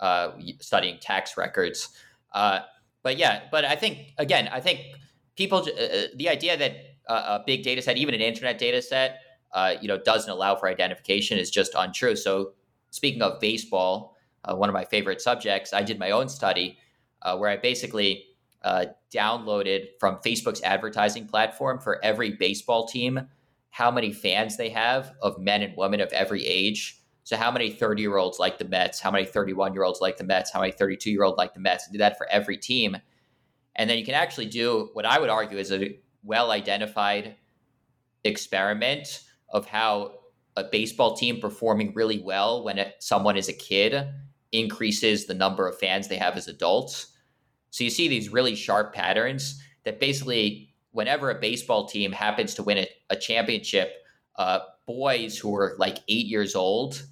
[0.00, 1.88] uh, studying tax records.
[2.32, 2.60] Uh,
[3.02, 4.80] but yeah, but I think again, I think
[5.36, 6.76] people, uh, uh the idea that
[7.08, 9.20] uh, a big data set, even an internet data set,
[9.52, 12.16] uh, you know, doesn't allow for identification is just untrue.
[12.16, 12.52] So
[12.90, 14.16] speaking of baseball,
[14.48, 16.78] one of my favorite subjects, I did my own study
[17.36, 18.26] where I basically
[18.62, 23.28] uh, downloaded from Facebook's advertising platform for every baseball team
[23.76, 26.98] how many fans they have of men and women of every age.
[27.24, 29.00] So, how many 30 year olds like the Mets?
[29.00, 30.50] How many 31 year olds like the Mets?
[30.50, 31.86] How many 32 year olds like the Mets?
[31.90, 32.96] Do that for every team.
[33.74, 37.36] And then you can actually do what I would argue is a well identified
[38.24, 40.20] experiment of how
[40.56, 44.08] a baseball team performing really well when it, someone is a kid
[44.52, 47.08] increases the number of fans they have as adults.
[47.76, 52.62] So you see these really sharp patterns that basically, whenever a baseball team happens to
[52.62, 53.92] win a, a championship,
[54.36, 57.02] uh, boys who were like eight years old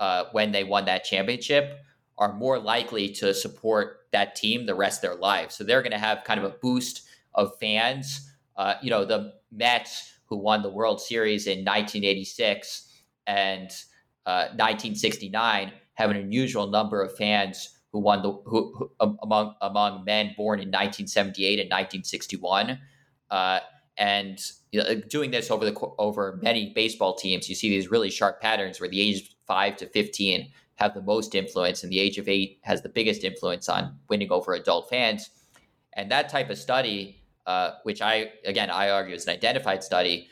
[0.00, 1.78] uh, when they won that championship
[2.18, 5.54] are more likely to support that team the rest of their lives.
[5.54, 8.28] So they're going to have kind of a boost of fans.
[8.56, 12.92] Uh, you know, the Mets who won the World Series in 1986
[13.28, 13.70] and
[14.24, 19.54] 1969 uh, have an unusual number of fans who won the who, who um, among
[19.60, 22.78] among men born in 1978 and 1961.
[23.30, 23.60] Uh,
[23.96, 24.38] and
[24.70, 28.40] you know, doing this over the over many baseball teams, you see these really sharp
[28.40, 32.28] patterns where the age five to 15 have the most influence, and the age of
[32.28, 35.30] eight has the biggest influence on winning over adult fans.
[35.94, 40.28] And that type of study, uh, which I again I argue is an identified study,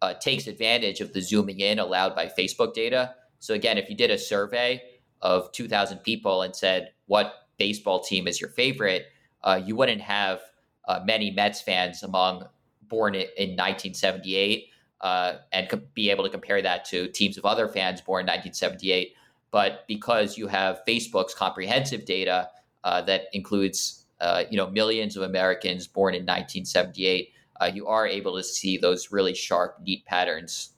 [0.00, 3.14] uh, takes advantage of the zooming in allowed by Facebook data.
[3.40, 4.82] So again, if you did a survey
[5.22, 9.06] of 2,000 people and said, what baseball team is your favorite,
[9.42, 10.40] uh, you wouldn't have
[10.88, 12.44] uh, many Mets fans among
[12.88, 17.44] born in, in 1978 uh, and co- be able to compare that to teams of
[17.44, 19.14] other fans born in 1978.
[19.50, 22.48] But because you have Facebook's comprehensive data
[22.84, 28.06] uh, that includes uh, you know millions of Americans born in 1978, uh, you are
[28.06, 30.70] able to see those really sharp, neat patterns.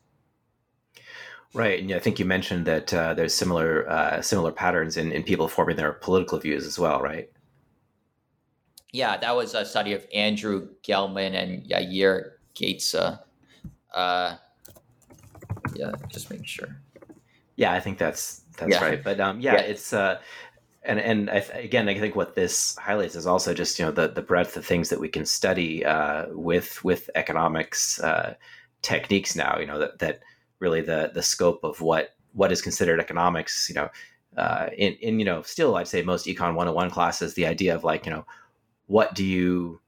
[1.54, 5.22] Right, and I think you mentioned that uh, there's similar uh, similar patterns in, in
[5.22, 7.30] people forming their political views as well, right?
[8.90, 13.20] Yeah, that was a study of Andrew Gelman and Yair Ghitza.
[13.92, 14.36] Uh,
[15.74, 16.76] yeah, just making sure.
[17.56, 18.82] Yeah, I think that's that's yeah.
[18.82, 19.04] right.
[19.04, 20.20] But um, yeah, yeah, it's uh,
[20.84, 23.92] and and I th- again, I think what this highlights is also just you know
[23.92, 28.34] the the breadth of things that we can study uh, with with economics uh,
[28.80, 29.58] techniques now.
[29.58, 30.20] You know that that
[30.62, 33.68] really the the scope of what what is considered economics.
[33.68, 33.90] You know,
[34.38, 37.84] uh, in in you know still I'd say most econ 101 classes, the idea of
[37.84, 38.24] like you know
[38.86, 39.80] what do you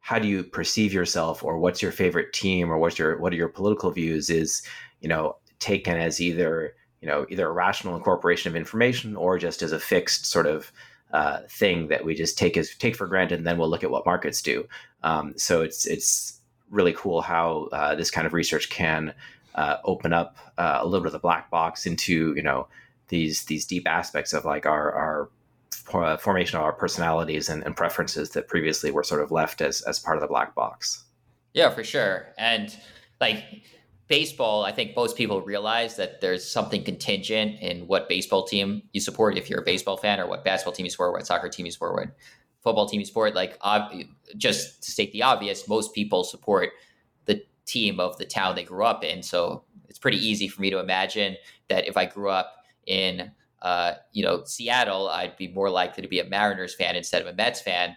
[0.00, 3.36] how do you perceive yourself or what's your favorite team or what's your what are
[3.36, 4.62] your political views is
[5.00, 9.62] you know taken as either you know either a rational incorporation of information or just
[9.62, 10.72] as a fixed sort of
[11.12, 13.90] uh, thing that we just take as take for granted, and then we'll look at
[13.90, 14.66] what markets do.
[15.02, 16.40] Um, so it's it's
[16.70, 19.14] really cool how uh, this kind of research can
[19.54, 22.66] uh, open up uh, a little bit of the black box into you know
[23.08, 25.28] these these deep aspects of like our our
[25.94, 29.82] uh, formation of our personalities and, and preferences that previously were sort of left as
[29.82, 31.04] as part of the black box.
[31.54, 32.74] Yeah, for sure, and
[33.20, 33.44] like
[34.08, 39.00] baseball, I think most people realize that there's something contingent in what baseball team you
[39.00, 41.66] support if you're a baseball fan, or what basketball team you support, what soccer team
[41.66, 42.08] you support, what
[42.62, 43.34] football team you support.
[43.34, 43.92] Like, ob-
[44.36, 46.70] just to state the obvious, most people support
[47.66, 49.22] team of the town they grew up in.
[49.22, 51.36] So it's pretty easy for me to imagine
[51.68, 52.56] that if I grew up
[52.86, 53.30] in
[53.62, 57.28] uh, you know Seattle, I'd be more likely to be a Mariners fan instead of
[57.28, 57.96] a Mets fan.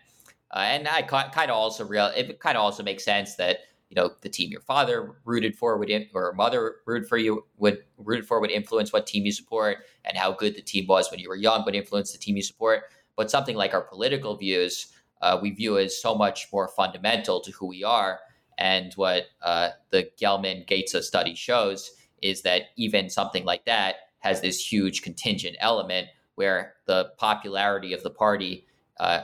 [0.51, 3.59] Uh, and I kind of also real it kind of also makes sense that
[3.89, 7.45] you know the team your father rooted for would in, or mother rooted for you
[7.57, 11.09] would rooted for would influence what team you support and how good the team was
[11.11, 12.83] when you were young would influence the team you support
[13.15, 17.51] but something like our political views uh, we view as so much more fundamental to
[17.51, 18.19] who we are
[18.57, 21.91] and what uh, the Gelman Ghitza study shows
[22.21, 28.03] is that even something like that has this huge contingent element where the popularity of
[28.03, 28.65] the party
[28.99, 29.21] uh,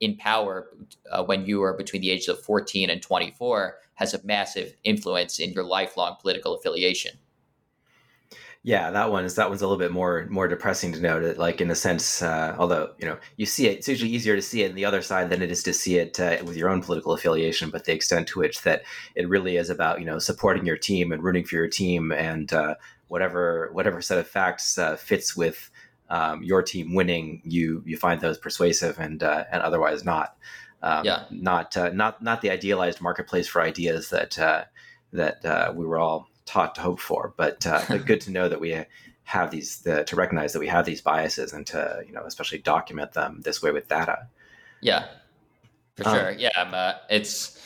[0.00, 0.68] in power
[1.10, 5.38] uh, when you are between the ages of 14 and 24 has a massive influence
[5.38, 7.18] in your lifelong political affiliation.
[8.64, 11.36] Yeah, that one is that one's a little bit more more depressing to note.
[11.36, 14.42] Like in a sense, uh, although you know you see it, it's usually easier to
[14.42, 16.68] see it in the other side than it is to see it uh, with your
[16.68, 17.70] own political affiliation.
[17.70, 18.84] But the extent to which that
[19.16, 22.52] it really is about you know supporting your team and rooting for your team and
[22.52, 22.76] uh,
[23.08, 25.68] whatever whatever set of facts uh, fits with
[26.08, 30.36] um, your team winning, you you find those persuasive and uh, and otherwise not.
[30.84, 31.24] Um, yeah.
[31.32, 34.36] Not uh, not not the idealized marketplace for ideas that
[35.12, 37.34] that we were all taught to hope for.
[37.36, 38.84] But, uh, but good to know that we
[39.24, 42.58] have these the, to recognize that we have these biases and to you know especially
[42.58, 44.26] document them this way with data.
[44.80, 45.06] Yeah,
[45.96, 46.30] for um, sure.
[46.32, 47.58] Yeah, uh, it's.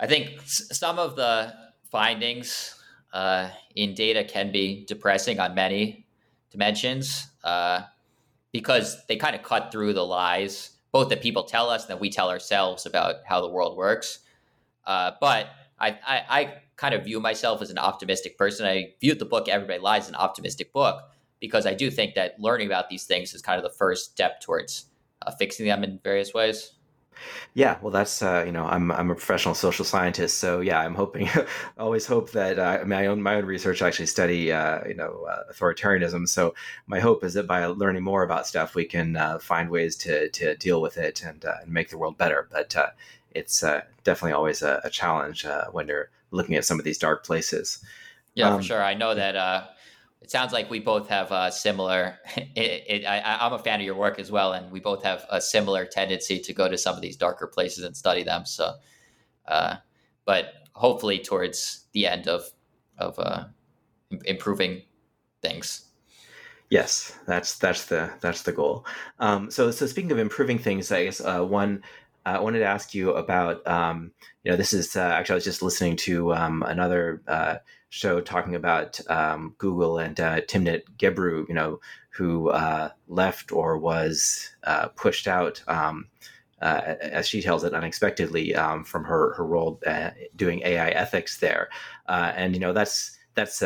[0.00, 1.54] I think some of the
[1.90, 2.74] findings
[3.12, 6.06] uh, in data can be depressing on many
[6.50, 7.82] dimensions uh,
[8.50, 12.00] because they kind of cut through the lies, both that people tell us and that
[12.00, 14.18] we tell ourselves about how the world works.
[14.84, 18.66] Uh, but I, I, I kind of view myself as an optimistic person.
[18.66, 21.08] I viewed the book Everybody Lies an optimistic book
[21.38, 24.40] because I do think that learning about these things is kind of the first step
[24.40, 24.86] towards
[25.24, 26.72] uh, fixing them in various ways.
[27.54, 30.96] Yeah, well, that's uh, you know, I'm I'm a professional social scientist, so yeah, I'm
[30.96, 31.28] hoping,
[31.78, 35.52] always hope that uh, my own my own research actually study uh, you know uh,
[35.52, 36.26] authoritarianism.
[36.26, 36.52] So
[36.88, 40.30] my hope is that by learning more about stuff, we can uh, find ways to
[40.30, 42.48] to deal with it and, uh, and make the world better.
[42.50, 42.74] But
[43.30, 43.60] it's
[44.04, 47.84] definitely always a, a challenge when you're looking at some of these dark places.
[48.34, 48.82] Yeah, um, for sure.
[48.82, 49.66] I know that uh,
[50.20, 52.18] it sounds like we both have a similar.
[52.54, 55.24] It, it, I, am a fan of your work as well, and we both have
[55.30, 58.44] a similar tendency to go to some of these darker places and study them.
[58.44, 58.74] So,
[59.48, 59.76] uh,
[60.26, 62.44] but hopefully towards the end of
[62.98, 63.44] of uh,
[64.26, 64.82] improving
[65.40, 65.86] things.
[66.68, 68.86] Yes, that's that's the that's the goal.
[69.18, 71.82] Um, so so speaking of improving things, I guess uh, one
[72.24, 74.12] I wanted to ask you about, um,
[74.44, 77.56] you know, this is uh, actually I was just listening to um, another uh,
[77.88, 83.78] show talking about um, Google and uh, Timnit Gebru, you know, who uh, left or
[83.78, 86.08] was uh, pushed out, um,
[86.60, 89.80] as she tells it, unexpectedly um, from her her role
[90.36, 91.68] doing AI ethics there,
[92.06, 93.62] and you know that's that's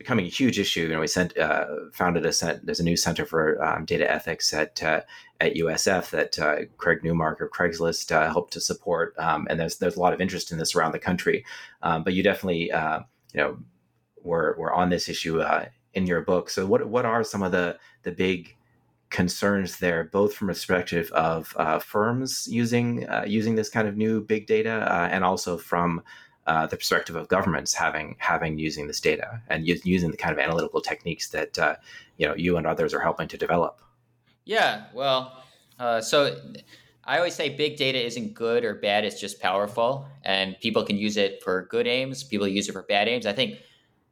[0.00, 0.84] becoming a huge issue.
[0.84, 4.10] You know, we sent uh, founded a cent, there's a new center for um, data
[4.10, 5.02] ethics at uh,
[5.42, 9.76] at USF that uh, Craig Newmark of Craigslist uh, helped to support, um, and there's
[9.76, 11.44] there's a lot of interest in this around the country.
[11.82, 13.00] Um, but you definitely uh,
[13.34, 13.58] you know
[14.22, 16.48] were were on this issue uh, in your book.
[16.48, 18.56] So what what are some of the the big
[19.10, 24.46] concerns there, both from a perspective of firms using using this kind of new big
[24.46, 26.02] data, and also from
[26.50, 30.38] uh, the perspective of governments having having using this data and using the kind of
[30.40, 31.76] analytical techniques that uh,
[32.16, 33.80] you know you and others are helping to develop.
[34.46, 35.44] Yeah, well,
[35.78, 36.36] uh, so
[37.04, 40.96] I always say big data isn't good or bad; it's just powerful, and people can
[40.96, 42.24] use it for good aims.
[42.24, 43.26] People use it for bad aims.
[43.26, 43.58] I think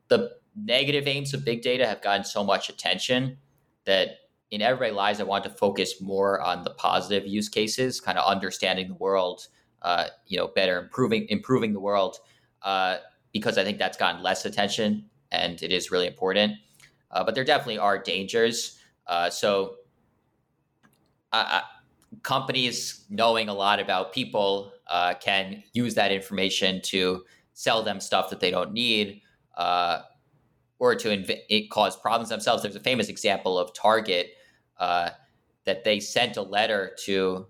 [0.06, 3.36] the negative aims of big data have gotten so much attention
[3.84, 4.10] that
[4.52, 8.24] in Everybody Lies, I want to focus more on the positive use cases, kind of
[8.30, 9.48] understanding the world
[9.82, 12.18] uh, you know, better, improving improving the world,
[12.62, 12.96] uh,
[13.32, 16.54] because I think that's gotten less attention and it is really important.
[17.10, 18.78] Uh, but there definitely are dangers.
[19.06, 19.76] Uh, so,
[22.22, 28.30] companies knowing a lot about people uh, can use that information to sell them stuff
[28.30, 29.22] that they don't need.
[29.56, 30.02] Uh,
[30.80, 32.62] or to inv- cause problems themselves.
[32.62, 34.30] There's a famous example of Target
[35.68, 37.46] that they sent a letter to,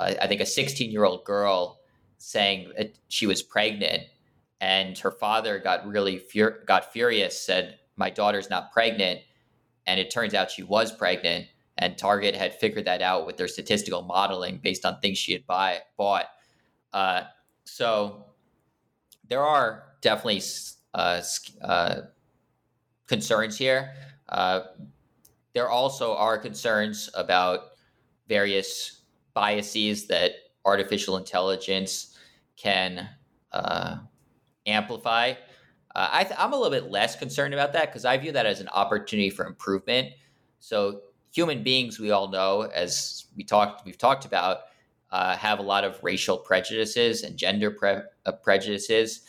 [0.00, 1.80] uh, I think, a 16 year old girl
[2.18, 4.04] saying that she was pregnant,
[4.60, 9.20] and her father got really fur- got furious, said, "My daughter's not pregnant,"
[9.86, 11.46] and it turns out she was pregnant.
[11.78, 15.46] And Target had figured that out with their statistical modeling based on things she had
[15.46, 16.26] buy, bought.
[16.92, 17.22] Uh,
[17.64, 18.26] so
[19.28, 20.42] there are definitely
[20.92, 21.22] uh,
[21.62, 22.00] uh,
[23.06, 23.94] concerns here.
[24.28, 24.60] Uh,
[25.54, 27.60] there also are concerns about
[28.28, 28.99] various
[29.34, 30.32] biases that
[30.64, 32.16] artificial intelligence
[32.56, 33.08] can
[33.52, 33.96] uh,
[34.66, 35.34] amplify.
[35.94, 38.60] Uh, I am a little bit less concerned about that because I view that as
[38.60, 40.08] an opportunity for improvement.
[40.60, 41.00] So
[41.32, 44.58] human beings, we all know, as we talked, we've talked about,
[45.10, 49.22] uh, have a lot of racial prejudices and gender pre- uh, prejudices,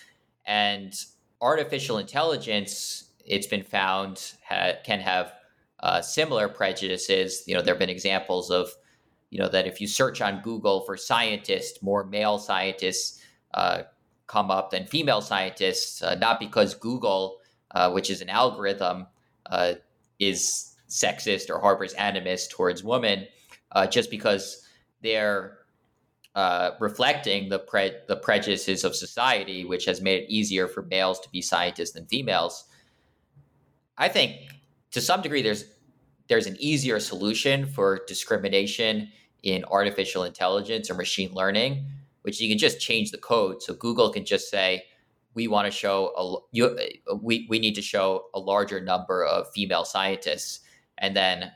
[0.46, 0.94] and
[1.40, 5.34] artificial intelligence, it's been found, ha- can have
[5.80, 7.44] uh, similar prejudices.
[7.48, 8.70] You know, there have been examples of,
[9.32, 13.24] you know, that if you search on Google for scientists, more male scientists
[13.54, 13.84] uh,
[14.28, 17.40] come up than female scientists, uh, not because Google,
[17.72, 19.08] uh, which is an algorithm,
[19.48, 19.74] uh,
[20.20, 23.26] is sexist or harbors animus towards women,
[23.72, 24.68] uh, just because
[25.02, 25.58] they're
[26.80, 31.30] reflecting the pre- the prejudices of society, which has made it easier for males to
[31.30, 32.66] be scientists than females.
[33.98, 34.36] I think
[34.92, 35.64] to some degree there's
[36.28, 39.10] there's an easier solution for discrimination
[39.44, 41.86] in artificial intelligence or machine learning,
[42.22, 43.62] which you can just change the code.
[43.62, 44.84] So Google can just say,
[45.34, 46.78] we want to show a you,
[47.22, 50.60] we we need to show a larger number of female scientists,
[50.98, 51.52] and then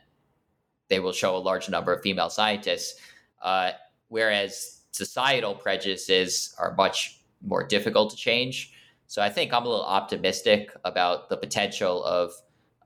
[0.88, 3.00] they will show a large number of female scientists.
[3.42, 3.72] Uh,
[4.08, 8.74] whereas societal prejudices are much more difficult to change.
[9.08, 12.32] So I think I'm a little optimistic about the potential of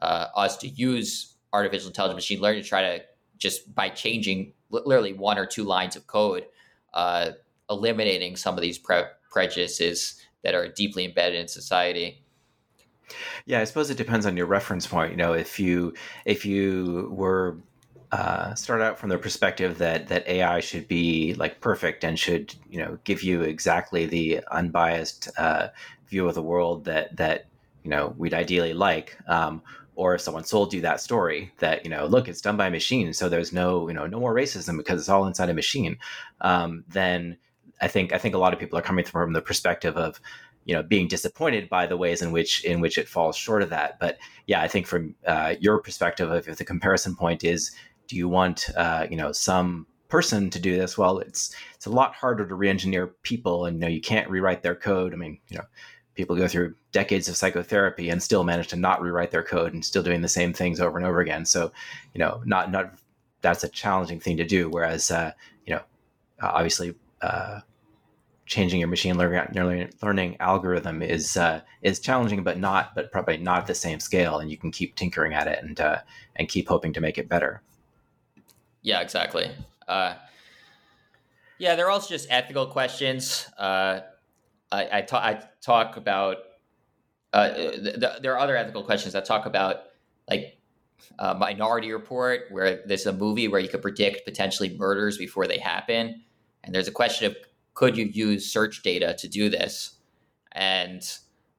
[0.01, 3.03] uh, us to use artificial intelligence machine learning to try to
[3.37, 6.45] just by changing literally one or two lines of code,
[6.93, 7.31] uh,
[7.69, 12.23] eliminating some of these pre- prejudices that are deeply embedded in society.
[13.45, 15.11] Yeah, I suppose it depends on your reference point.
[15.11, 15.93] You know, if you
[16.25, 17.57] if you were
[18.11, 22.55] uh, start out from the perspective that that AI should be like perfect and should
[22.69, 25.67] you know give you exactly the unbiased uh,
[26.07, 27.45] view of the world that that
[27.83, 29.61] you know we'd ideally like, um,
[29.99, 32.71] or if someone sold you that story that you know look it's done by a
[32.71, 35.97] machine so there's no you know no more racism because it's all inside a machine
[36.41, 37.37] um, then
[37.81, 40.21] i think i think a lot of people are coming from the perspective of
[40.63, 43.69] you know being disappointed by the ways in which in which it falls short of
[43.71, 43.99] that.
[43.99, 47.71] But yeah i think from uh, your perspective if the comparison point is
[48.07, 50.97] do you want uh, you know some person to do this?
[50.97, 54.63] Well it's it's a lot harder to re-engineer people and you know you can't rewrite
[54.63, 55.13] their code.
[55.13, 55.65] I mean you know
[56.19, 59.85] people go through decades of psychotherapy and still manage to not rewrite their code and
[59.85, 61.45] still doing the same things over and over again.
[61.45, 61.71] So,
[62.13, 62.93] you know, not not
[63.39, 64.69] that's a challenging thing to do.
[64.69, 65.31] Whereas, uh,
[65.65, 65.81] you know,
[66.41, 67.61] obviously, uh,
[68.45, 73.61] changing your machine learning learning algorithm is uh, is challenging, but not but probably not
[73.61, 74.39] at the same scale.
[74.39, 75.99] And you can keep tinkering at it and uh,
[76.35, 77.61] and keep hoping to make it better.
[78.81, 79.51] Yeah, exactly.
[79.87, 80.15] Uh,
[81.59, 83.47] yeah, they're also just ethical questions.
[83.57, 84.01] Uh,
[84.71, 86.37] I, I, I talk about
[87.33, 89.77] uh, th- th- there are other ethical questions that talk about
[90.29, 90.57] like
[91.17, 95.57] uh, Minority Report, where there's a movie where you could predict potentially murders before they
[95.57, 96.21] happen,
[96.63, 97.37] and there's a question of
[97.73, 99.95] could you use search data to do this,
[100.51, 101.17] and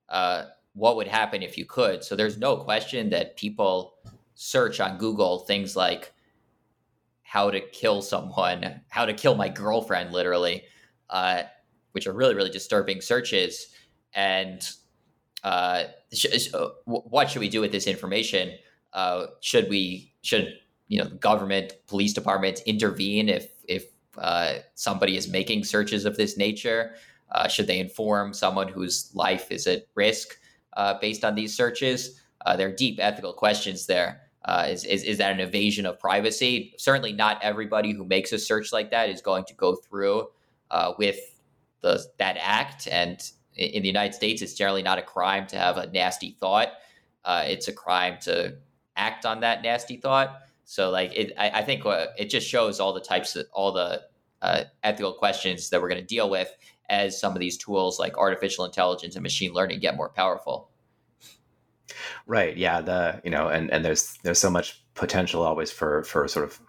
[0.09, 0.45] uh,
[0.75, 2.05] what would happen if you could.
[2.05, 3.95] So there's no question that people
[4.35, 6.13] search on Google things like
[7.23, 10.65] how to kill someone, how to kill my girlfriend, literally.
[11.09, 11.43] Uh,
[11.93, 13.69] which are really really disturbing searches
[14.15, 14.71] and
[15.45, 18.53] uh, sh- uh, what should we do with this information
[18.93, 20.53] uh, should we should
[20.89, 23.87] you know government police departments intervene if if
[24.19, 26.95] uh, somebody is making searches of this nature
[27.33, 30.37] uh, should they inform someone whose life is at risk
[30.75, 32.21] uh, based on these searches
[32.57, 34.23] there are deep ethical questions there.
[34.67, 36.73] Is, is, is that an evasion of privacy?
[36.79, 40.29] Certainly, not everybody who makes a search like that is going to go through
[40.99, 41.30] with
[41.81, 42.89] the that act.
[42.91, 43.21] And
[43.57, 46.69] in the United States, it's generally not a crime to have a nasty thought.
[47.25, 48.57] Uh, it's a crime to
[48.97, 50.41] act on that nasty thought.
[50.65, 53.73] So, like, it, I, I think uh, it just shows all the types of all
[53.73, 54.03] the
[54.41, 56.55] uh, ethical questions that we're going to deal with
[56.89, 60.71] as some of these tools like artificial intelligence and machine learning get more powerful.
[62.27, 62.57] Right.
[62.57, 62.81] Yeah.
[62.81, 66.61] The you know, and and there's there's so much potential always for for sort of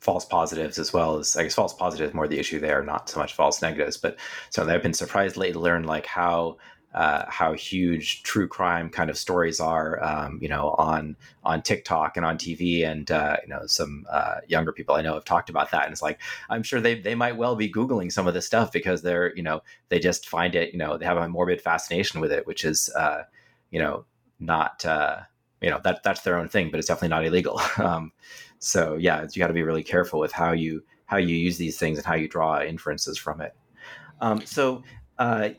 [0.00, 3.20] false positives as well as I guess false positives more the issue there, not so
[3.20, 3.96] much false negatives.
[3.96, 4.16] But
[4.50, 6.56] so I've been surprised lately to learn like how
[6.92, 12.16] uh, how huge true crime kind of stories are, um, you know, on on TikTok
[12.16, 15.50] and on TV, and uh, you know, some uh, younger people I know have talked
[15.50, 18.34] about that, and it's like I'm sure they they might well be googling some of
[18.34, 21.28] this stuff because they're you know they just find it, you know, they have a
[21.28, 23.22] morbid fascination with it, which is uh,
[23.70, 24.04] you know
[24.40, 25.20] not uh,
[25.60, 27.60] you know that that's their own thing, but it's definitely not illegal.
[27.78, 28.12] um,
[28.60, 31.76] so yeah, you got to be really careful with how you how you use these
[31.76, 33.56] things and how you draw inferences from it.
[34.20, 34.84] Um, so
[35.18, 35.50] uh,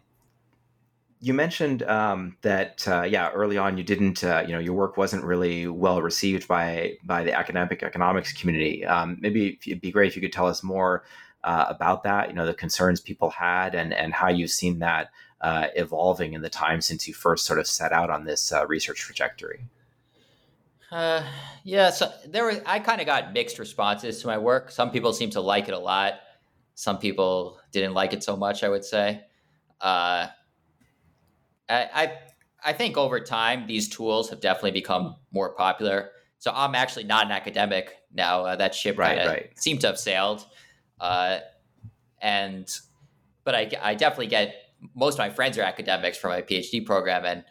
[1.20, 4.98] you mentioned um, that uh, yeah early on you didn't uh, you know your work
[4.98, 10.08] wasn't really well received by by the academic economics community um, maybe it'd be great
[10.08, 11.04] if you could tell us more
[11.44, 15.12] uh, about that you know the concerns people had and and how you've seen that
[15.42, 18.66] uh, evolving in the time since you first sort of set out on this uh,
[18.68, 19.68] research trajectory
[20.92, 21.24] uh,
[21.64, 25.14] yeah so there were i kind of got mixed responses to my work some people
[25.14, 26.14] seem to like it a lot
[26.76, 29.22] some people didn't like it so much i would say
[31.72, 32.18] I,
[32.64, 36.12] I think over time these tools have definitely become more popular.
[36.40, 38.46] So I'm actually not an academic now.
[38.46, 39.60] Uh, that ship right, right.
[39.60, 40.46] seemed to have sailed,
[41.00, 41.40] uh,
[42.20, 42.70] and
[43.44, 44.56] but I, I definitely get
[44.96, 47.44] most of my friends are academics for my PhD program, and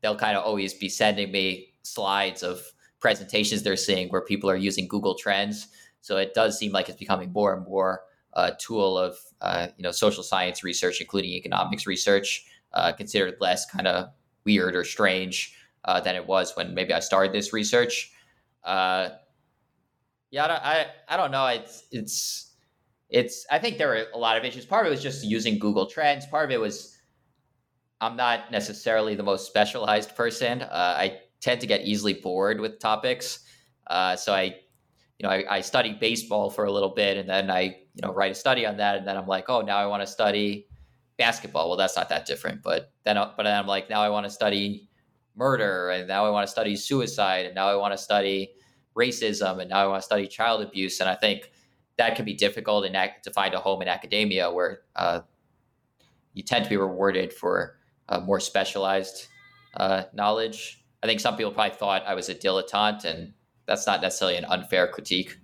[0.00, 2.60] they'll kind of always be sending me slides of
[3.02, 5.68] presentations they're seeing where people are using Google Trends.
[6.00, 9.82] So it does seem like it's becoming more and more a tool of uh, you
[9.82, 14.10] know social science research, including economics research uh, considered less kind of
[14.44, 18.12] weird or strange uh, than it was when maybe I started this research.
[18.64, 19.10] Uh,
[20.30, 21.46] yeah, I, I, I don't know.
[21.46, 22.54] It's it's
[23.10, 23.44] it's.
[23.50, 24.64] I think there were a lot of issues.
[24.64, 26.24] Part of it was just using Google Trends.
[26.24, 26.96] Part of it was
[28.00, 30.62] I'm not necessarily the most specialized person.
[30.62, 33.40] Uh, I tend to get easily bored with topics.
[33.88, 34.44] Uh, so I,
[35.18, 38.12] you know, I, I study baseball for a little bit, and then I, you know,
[38.14, 40.66] write a study on that, and then I'm like, oh, now I want to study
[41.18, 41.68] basketball.
[41.68, 42.62] Well, that's not that different.
[42.62, 44.88] But then, but then I'm like, now I want to study
[45.36, 48.52] murder, and now I want to study suicide, and now I want to study
[48.96, 51.00] racism, and now I want to study child abuse.
[51.00, 51.50] And I think
[51.96, 55.20] that can be difficult in to find a home in academia where uh,
[56.34, 57.78] you tend to be rewarded for
[58.08, 59.26] uh, more specialized
[59.76, 60.81] uh, knowledge.
[61.02, 63.32] I think some people probably thought I was a dilettante, and
[63.66, 65.36] that's not necessarily an unfair critique.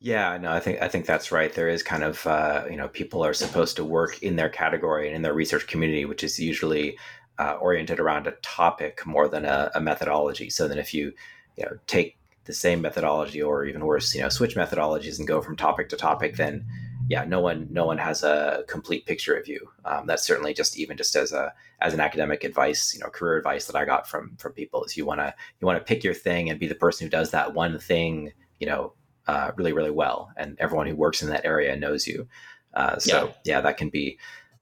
[0.00, 1.52] Yeah, no, I think I think that's right.
[1.52, 5.06] There is kind of uh, you know people are supposed to work in their category
[5.06, 6.98] and in their research community, which is usually
[7.38, 10.50] uh, oriented around a topic more than a, a, methodology.
[10.50, 11.12] So then, if you
[11.56, 15.42] you know take the same methodology or even worse, you know switch methodologies and go
[15.42, 16.64] from topic to topic, then
[17.10, 19.68] yeah, no one no one has a complete picture of you.
[19.84, 23.36] Um, that's certainly just even just as a as an academic advice, you know, career
[23.36, 26.04] advice that I got from from people is you want to you want to pick
[26.04, 28.92] your thing and be the person who does that one thing, you know,
[29.26, 32.28] uh, really, really well, and everyone who works in that area knows you.
[32.74, 33.32] Uh, so yeah.
[33.56, 33.60] yeah.
[33.60, 34.16] that can be.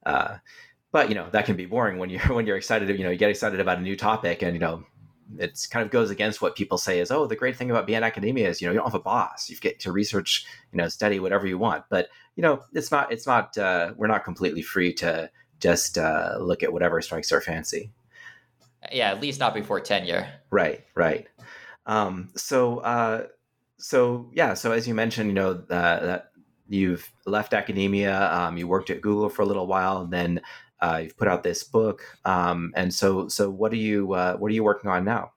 [0.07, 0.39] Uh,
[0.91, 2.89] but you know that can be boring when you're when you're excited.
[2.89, 4.85] You know, you get excited about a new topic, and you know
[5.39, 7.99] it kind of goes against what people say is oh the great thing about being
[7.99, 10.79] in academia is you know you don't have a boss you get to research you
[10.79, 12.09] know study whatever you want but
[12.39, 15.29] you know it's not it's not uh, we're not completely free to
[15.61, 17.91] just uh, look at whatever strikes our fancy
[18.93, 21.27] yeah at least not before tenure right right
[21.89, 23.27] um, so uh,
[23.79, 26.33] so yeah, so as you mentioned, you know uh, that
[26.69, 30.41] you've left academia, um, you worked at Google for a little while, and then
[30.81, 32.03] uh, you've put out this book.
[32.25, 35.33] Um, and so, so what are you uh, what are you working on now?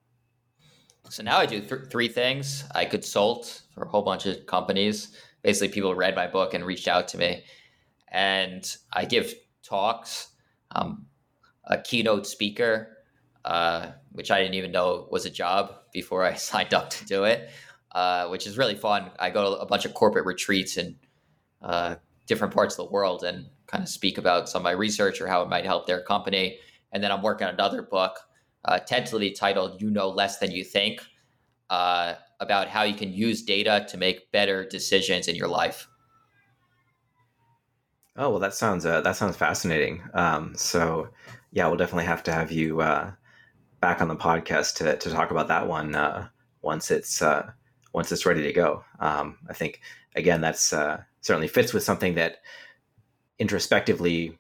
[1.09, 2.65] So now I do th- three things.
[2.75, 5.15] I consult for a whole bunch of companies.
[5.41, 7.43] Basically, people read my book and reached out to me,
[8.07, 9.33] and I give
[9.63, 10.27] talks.
[10.73, 11.07] Um,
[11.65, 12.97] a keynote speaker,
[13.45, 17.23] uh, which I didn't even know was a job before I signed up to do
[17.25, 17.49] it
[17.93, 19.11] uh, which is really fun.
[19.19, 20.95] I go to a bunch of corporate retreats in
[21.61, 21.95] uh,
[22.27, 25.27] different parts of the world and kind of speak about some of my research or
[25.27, 26.57] how it might help their company.
[26.91, 28.17] And then I'm working on another book,
[28.65, 31.01] uh, tentatively titled "You Know Less Than You Think,"
[31.69, 35.87] uh, about how you can use data to make better decisions in your life.
[38.17, 40.03] Oh well, that sounds uh, that sounds fascinating.
[40.13, 41.09] Um, so
[41.51, 43.11] yeah, we'll definitely have to have you uh,
[43.79, 46.27] back on the podcast to to talk about that one uh,
[46.61, 47.51] once it's uh,
[47.93, 48.83] once it's ready to go.
[48.99, 49.79] Um, I think
[50.15, 52.37] again that's uh, certainly fits with something that
[53.39, 54.37] introspectively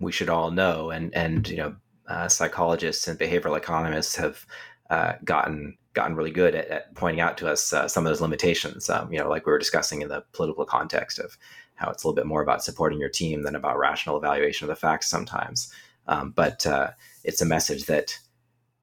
[0.00, 1.76] we should all know, and and you know
[2.08, 4.44] uh, psychologists and behavioral economists have
[4.90, 8.20] uh, gotten gotten really good at, at, pointing out to us uh, some of those
[8.20, 8.90] limitations.
[8.90, 11.38] Um, you know, like we were discussing in the political context of
[11.74, 14.68] how it's a little bit more about supporting your team than about rational evaluation of
[14.68, 15.72] the facts sometimes.
[16.06, 16.90] Um, but uh,
[17.24, 18.18] it's a message that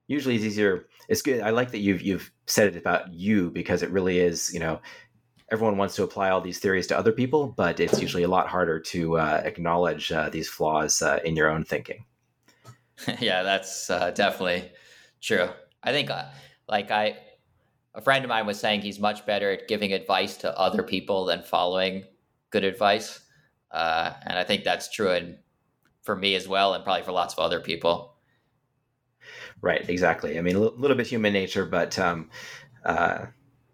[0.07, 1.41] usually is easier it's good.
[1.41, 4.53] I like that you've you've said it about you because it really is.
[4.53, 4.79] You know,
[5.51, 8.47] everyone wants to apply all these theories to other people, but it's usually a lot
[8.47, 12.05] harder to uh, acknowledge uh, these flaws uh, in your own thinking.
[13.19, 14.71] yeah, that's uh, definitely
[15.19, 15.49] true.
[15.83, 16.25] I think, uh,
[16.67, 17.17] like I,
[17.93, 21.25] a friend of mine was saying, he's much better at giving advice to other people
[21.25, 22.03] than following
[22.49, 23.21] good advice,
[23.71, 25.37] uh, and I think that's true and
[26.01, 28.15] for me as well, and probably for lots of other people.
[29.61, 29.87] Right.
[29.87, 30.37] Exactly.
[30.37, 32.29] I mean, a little bit human nature, but um,
[32.83, 33.27] uh,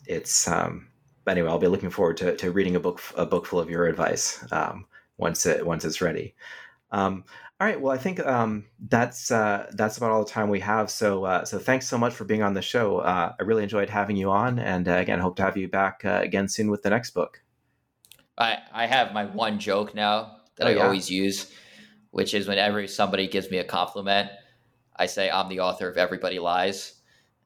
[0.05, 0.47] it's.
[0.47, 0.89] Um,
[1.25, 3.87] anyway, I'll be looking forward to, to reading a book a book full of your
[3.87, 4.85] advice um,
[5.17, 6.35] once it once it's ready.
[6.91, 7.23] Um,
[7.59, 7.79] all right.
[7.81, 10.91] Well, I think um, that's uh, that's about all the time we have.
[10.91, 12.99] So uh, so thanks so much for being on the show.
[12.99, 16.01] Uh, I really enjoyed having you on, and uh, again, hope to have you back
[16.05, 17.41] uh, again soon with the next book.
[18.37, 20.83] I I have my one joke now that oh, I yeah?
[20.83, 21.51] always use,
[22.11, 24.29] which is whenever somebody gives me a compliment,
[24.95, 26.93] I say I'm the author of Everybody Lies,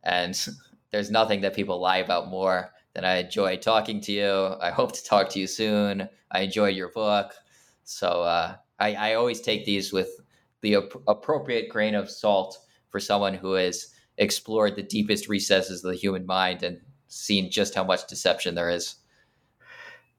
[0.03, 0.38] and
[0.91, 4.55] there's nothing that people lie about more than I enjoy talking to you.
[4.59, 6.09] I hope to talk to you soon.
[6.30, 7.32] I enjoy your book.
[7.86, 10.10] So uh, I, I always take these with
[10.62, 12.58] the ap- appropriate grain of salt
[12.90, 17.76] for someone who has explored the deepest recesses of the human mind and seen just
[17.76, 18.96] how much deception there is.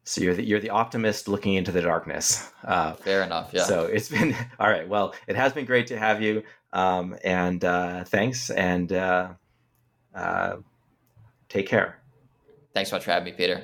[0.05, 2.51] So you're the, you're the optimist looking into the darkness.
[2.65, 3.51] Uh, Fair enough.
[3.53, 3.65] Yeah.
[3.65, 4.89] So it's been all right.
[4.89, 6.43] Well, it has been great to have you,
[6.73, 9.35] um, and uh, thanks, and uh,
[10.15, 10.57] uh
[11.49, 12.01] take care.
[12.75, 13.63] Thanks so much for having me, Peter.